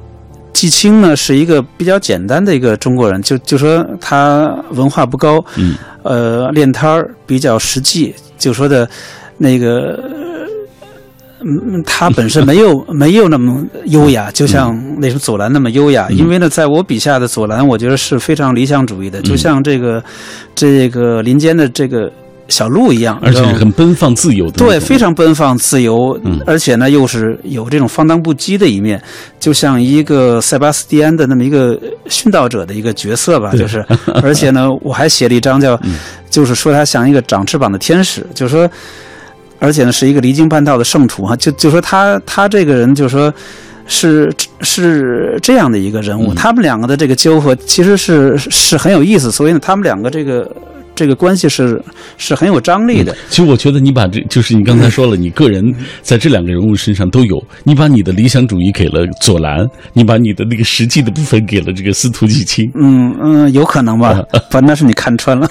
[0.55, 8.89] 季青呢，是一个比较简单的一个中国人，就就说他文化不高，嗯，呃，练摊儿比较实际，就说的
[9.37, 10.03] 那个。
[11.47, 16.09] 嗯，他本身没有 没有那么优雅，就像那什么左蓝那么优雅。
[16.11, 20.03] 因为呢，在我笔下的左蓝，我觉得是非常理想主义的，就像这个
[20.55, 22.11] 这个林间的这个
[22.49, 24.53] 小鹿一样，而且很奔放自由的。
[24.53, 29.03] 对，非常奔放自由，而且呢，又是有这种放荡不羁的一面，
[29.38, 31.78] 就像一个塞巴斯蒂安的那么一个
[32.09, 33.53] 殉道者的一个角色吧。
[33.53, 33.84] 就是，
[34.22, 35.78] 而且呢，我还写了一张叫，
[36.30, 38.70] 就是说他像一个长翅膀的天使，就是说。
[39.64, 43.32] 而且呢，是一个离经叛道的圣徒哈，就就说他他这个人，就说
[43.86, 50.50] 是是这样的一个人物，他们两个的这个纠合其实是是很有意思，所以呢，他们两个这个。
[50.95, 51.82] 这个关系是
[52.16, 53.16] 是很有张力的。
[53.28, 57.42] 其实我觉得你把这就是你刚才说了，你个人在这两个人物身上都有。
[57.64, 62.70] 你把你的理想主义给了左蓝，你把你的那个实际的部分给了这个司徒季青。
[62.74, 64.22] 嗯嗯，有可能吧？
[64.51, 65.49] 反正是你看穿了。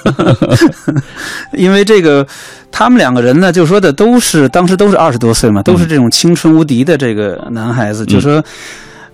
[1.54, 2.26] 因为这个，
[2.72, 8.44] 他们两个人呢，就说的都是当时都是二十多岁嘛，都是这种青春无敌的这个男孩子，就说。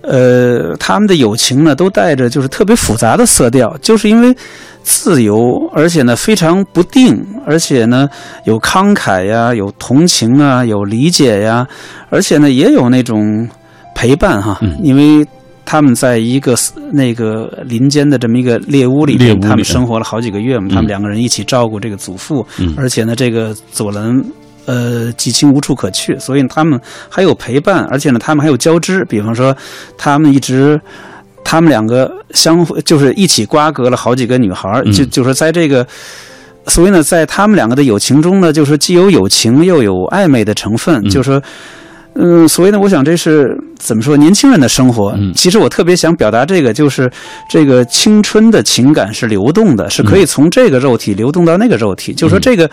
[0.02, 4.34] 呃，他们的友情呢，都带着就是特别复杂的色调，就是因为
[4.82, 8.08] 自由，而且呢非常不定，而且呢
[8.44, 11.66] 有慷慨呀，有同情啊，有理解呀，
[12.08, 13.46] 而且呢也有那种
[13.94, 15.26] 陪伴哈，因为
[15.66, 16.56] 他们在一个
[16.92, 22.44] 那个林间的这么一个猎屋里面，他们生活了好几个月嘛，他们两个人一起照顾这个祖父，
[22.76, 24.24] 而且呢这个左伦。
[24.70, 29.04] 呃，几情无处可去，所以他们还有陪伴，而且呢，他们还有交织。
[29.06, 29.56] 比方说，
[29.98, 30.80] 他们一直，
[31.42, 35.84] 他们两个相互就是一起瓜葛了好几个女孩就就是在这个，
[36.68, 41.02] 所以呢，在他们两个的友情中呢，就是既有友情又有暧昧的成分。
[41.10, 41.42] 就是说，
[42.14, 44.16] 嗯，所以呢，我想这是怎么说？
[44.16, 47.10] 年轻人的生活，其实我特别想表达这个，就是
[47.50, 52.14] 这个青春的情感是流动的，是可以从这个肉体流动到那个肉体。
[52.14, 52.70] 就说这个。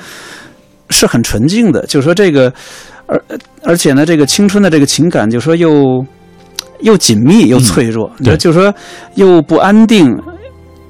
[0.89, 2.51] 是很纯净的，就是说这个，
[3.05, 3.21] 而
[3.63, 6.05] 而且呢，这个青春的这个情感，就是说又
[6.79, 8.73] 又紧密又脆弱，就是说
[9.15, 10.15] 又不安定，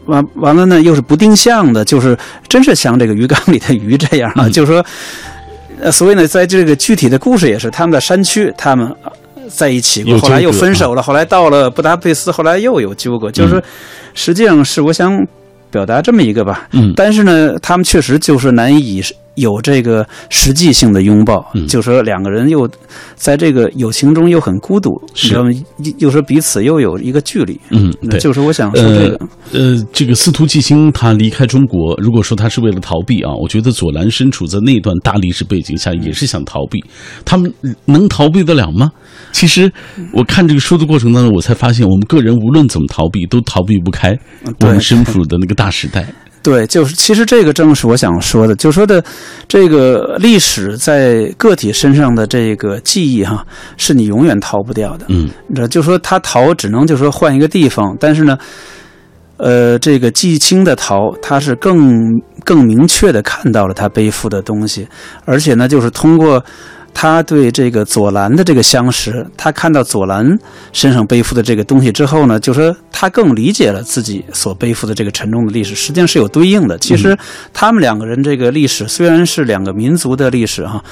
[0.05, 2.17] 完完了呢，又是不定向的，就是
[2.47, 8.93] 真是像这个鱼缸里的鱼这样啊，就是说，所以呢，在这个具体的故事也是，他们在山区，他们
[9.49, 13.61] 在一起过，后来又分手了，后来到了布达佩斯，后来又有纠葛，就是
[14.13, 15.25] 实际上是我想
[15.71, 19.01] 表达这么一个吧，嗯，但是呢，他们确实就是难以。
[19.37, 22.69] 有这个实际性的拥抱，就说两个人又
[23.15, 25.33] 在这个友情中又很孤独，是
[25.97, 27.59] 又说彼此又有一个距离。
[27.69, 29.27] 嗯，对，就是我想说这个。
[29.53, 36.83] 呃，这个司徒季星他离开中国，如果说他是为了逃避啊，我觉得左蓝身处在那段大历史背景下也是想逃避。
[37.23, 37.51] 他们
[37.85, 38.91] 能逃避得了吗？
[39.31, 39.71] 其实
[40.11, 44.17] 我看这个书的过程当中，我才发现，我们个人无论怎么逃避，都逃避不开
[44.59, 46.05] 我们身处的那个大时代。
[46.47, 49.03] 对，就是其实这个正是我想说的，就说的
[49.49, 53.45] 这个历史在个体身上的这个记忆哈，
[53.75, 55.05] 是你永远逃不掉的。
[55.09, 58.37] 嗯，这就说他逃只能就说换一个地方，但是呢，
[59.35, 64.87] 呃，这个季青的逃，他是更更明确的看到了他背负的东西，
[65.25, 66.41] 而且呢，就是通过。
[66.99, 70.35] 他对这个左蓝的这个相识，他看到左蓝
[70.73, 76.75] 身上背负的这个东西之后呢，就说他更理解了自己所背负的这个沉重的历史，实际上是有对应的。
[76.79, 77.15] 其实
[77.53, 80.83] 他们两个人这个历史虽然是两个民族的历史哈，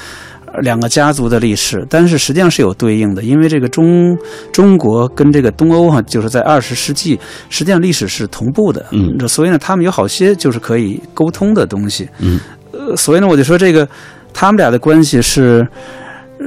[0.61, 4.15] 两个家族的历史，但是实际上是有对应的，因为这个中
[4.53, 12.39] 中国跟这个东欧哈，就是在二十世纪实际上历史是同步的，嗯，所以呢，他们有好些就是可以沟通的东西，嗯，
[12.71, 13.89] 呃，所以呢，我就说这个。
[14.37, 15.65] 他们俩的关系是，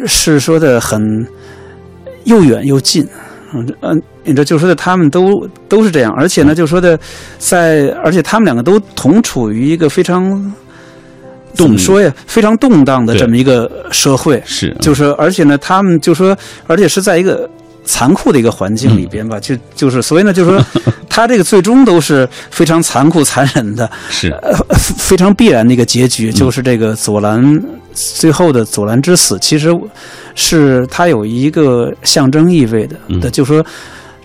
[0.06, 1.26] 是说的很
[2.24, 3.08] 又远又近，
[3.54, 6.98] 嗯，嗯，你这就说的他们都都是这样，而且呢，就说的
[7.38, 10.22] 在，而且他们两个都同处于一个非常
[11.54, 16.36] 怎么动说呀，非常动荡的这么一个社会，是，就是而且呢，他们就说，
[16.66, 17.48] 而且是在一个
[17.84, 20.62] 残酷的一个环境里边吧，就就是所以呢，就是说
[21.18, 27.60] 他这个最终都是非常残酷残忍的，是呃，非常必然的一个结局，就是这个左蓝
[27.92, 29.76] 最后的左蓝之死，其实
[30.36, 33.66] 是他有一个象征意味的，嗯的，就说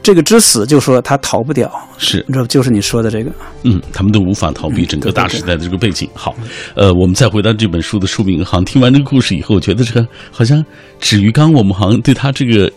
[0.03, 1.67] 这个之死，就说他逃不掉，
[1.97, 3.31] 是，你知道，就是你说的这个，
[3.63, 6.07] 嗯，他们都无法逃避嗯整个大时代的这个背景。
[6.13, 6.35] 好，
[6.75, 10.63] 呃，我们再回到这本书的书名，好像听完这个故事以后，我觉得这个好像
[10.99, 12.71] 止于刚，我们好像对他这个。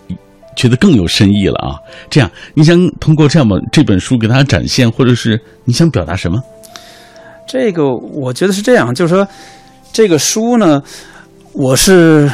[0.56, 1.78] 觉得更有深意了啊！
[2.10, 6.42] 这样，你想通过这样吧这本书给大家展现，或者是你想表达什么？
[7.46, 9.26] 这个我觉得是这样，就是说
[9.92, 10.82] 这个书呢，
[11.52, 12.28] 我是。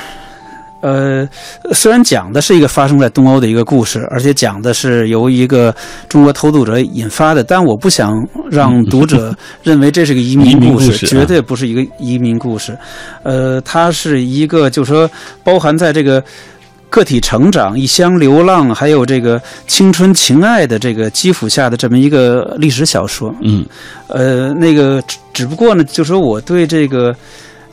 [0.84, 1.24] 呃，
[1.70, 5.72] 虽然讲的是一个发生在东欧的一个故事，而且讲的是由一个
[6.08, 8.12] 中国偷渡者引发的，但我不想
[8.50, 12.76] 让读者认为这是个移移民故事，故事啊绝对不是一个移民故事。
[13.22, 15.08] 呃，它是一个，就是说
[15.44, 16.20] 包含在这个
[16.92, 23.34] 个体成长、异乡流浪，还有这个青春情爱的这个基础下的这么一个历史小说。
[23.40, 23.64] 嗯。
[24.08, 27.16] 呃，那个只只不过呢，就说我对这个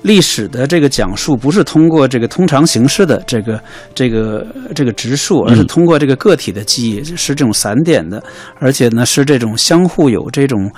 [0.03, 3.61] 历史的这个讲述，不是通过这个通常形式的这个
[3.93, 8.23] 这个这个直述，而是嗯通过这个个体的记忆，是这种散点的，
[8.57, 10.71] 而且呢是这种相互有这种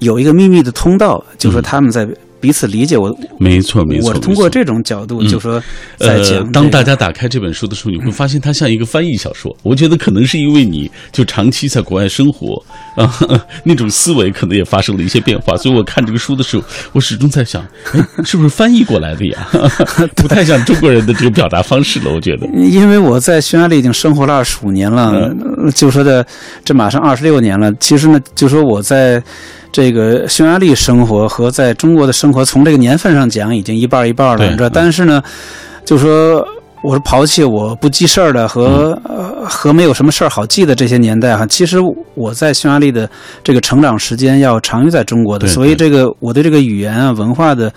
[0.00, 1.62] 有一个秘密的通道，就说嗯。
[1.62, 2.06] 他们在
[2.40, 3.14] 彼此理解我。
[3.38, 4.10] 没错没错。
[4.10, 5.62] 我通过这种角度，嗯就说
[5.96, 9.54] 在讲、这呃，当大家打开这本书的时候，你会发现它像一个翻译小说。
[9.62, 12.62] 我觉得可能是因为你就长期在国外生活
[12.96, 13.12] 啊，
[13.64, 15.56] 那种思维可能也发生了一些变化。
[15.56, 17.62] 所以我看这个书的时候，我始终在想，
[17.92, 19.48] 哎，是不是翻译过来的呀？
[20.16, 22.12] 不太像中国人的这个表达方式了。
[22.12, 26.26] 我觉得，因为我在匈牙利已经生活了二十五年了，呃就说的
[26.64, 27.72] 这马上二十六年了。
[27.74, 29.22] 其实呢，就说我在
[29.72, 35.22] 这个匈牙利生活和在中国的生活，从这个年份上讲，已经一半儿一半儿了，但是呢，
[35.84, 36.46] 就说
[36.82, 38.98] 我是抛弃我不记事儿的和、
[39.48, 41.78] 和没有什么事儿好记的这些年代哈，其实
[42.14, 43.08] 我在匈牙利的
[43.44, 47.72] 这个成长时间要长于在中国的，所以这个我对这个语言啊文化的。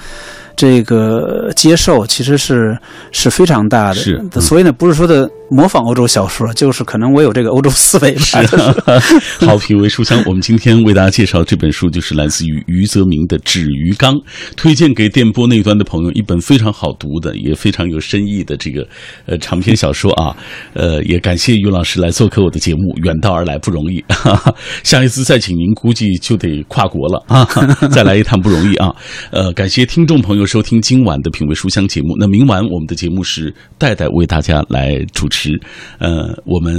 [0.56, 2.78] 这个接受其实是
[3.12, 4.40] 是非常大的，是嗯。
[4.40, 8.22] 所以呢，不是说的模仿欧洲小说，就是可能我有这个欧洲思维吧。
[8.22, 8.58] 是
[9.46, 10.24] 好品味书香。
[10.26, 14.16] 我们今天为大家介绍这本书，就是来自于余则明的《纸鱼缸》，
[14.56, 18.88] 推荐给电波那端的朋友一本非常好读的，也非常有深意的这个
[19.28, 20.36] 呃长篇小说啊。
[20.74, 24.02] 呃，也感谢于老师来做客我的节目，远道而来不容易。
[24.08, 27.46] 哈 哈下一次再请您，估计就得跨国了啊，
[27.92, 28.92] 再来一趟不容易啊。
[29.30, 32.16] 呃，感谢听众朋友收听今晚的品味书香节目。
[32.18, 35.43] 那明晚我们的节目是戴戴为大家来主持。
[35.44, 35.60] 时
[36.00, 36.74] 呃，我们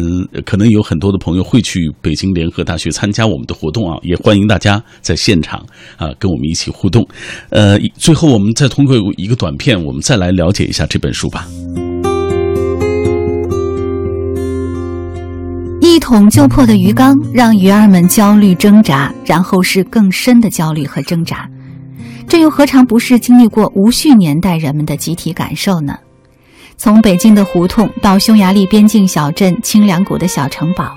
[0.47, 5.59] 可能有很多的朋友会去北京联合大学参加我们的活动啊，也欢迎大家在现场
[5.97, 7.07] 啊跟我们一起互动。
[7.51, 11.47] 呃，最后我们再通过一个短片，我们再来了解一下这本书吧。
[15.81, 21.49] 一捅就破的鱼缸让鱼儿们焦虑挣扎，然后是更深的焦虑和挣扎。
[22.27, 25.95] 这又何尝不是经历过无序年代人们的集体感受呢？
[26.77, 30.95] 从北京的胡同到匈牙利边境小镇清凉谷的小城堡，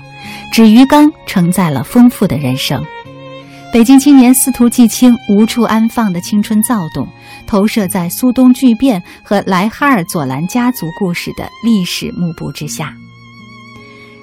[0.52, 2.84] 纸鱼缸承载了丰富的人生。
[3.72, 7.06] 北京青年司徒季青无处安放的青春躁动，
[7.46, 12.94] 投射在苏东巨变和莱哈尔左兰家族故事的历史幕布之下。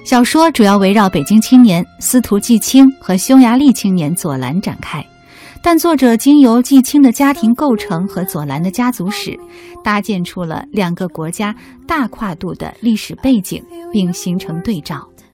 [0.04, 5.04] 小说主要围绕北京青年司徒季青和匈牙利青年左兰展开，
[5.66, 9.36] 但作者经由季青的家庭构成和左蓝的家族史，
[9.82, 11.52] 搭建出了两个国家
[11.88, 13.60] 大跨度的历史背景，
[13.90, 15.04] 并形成对照。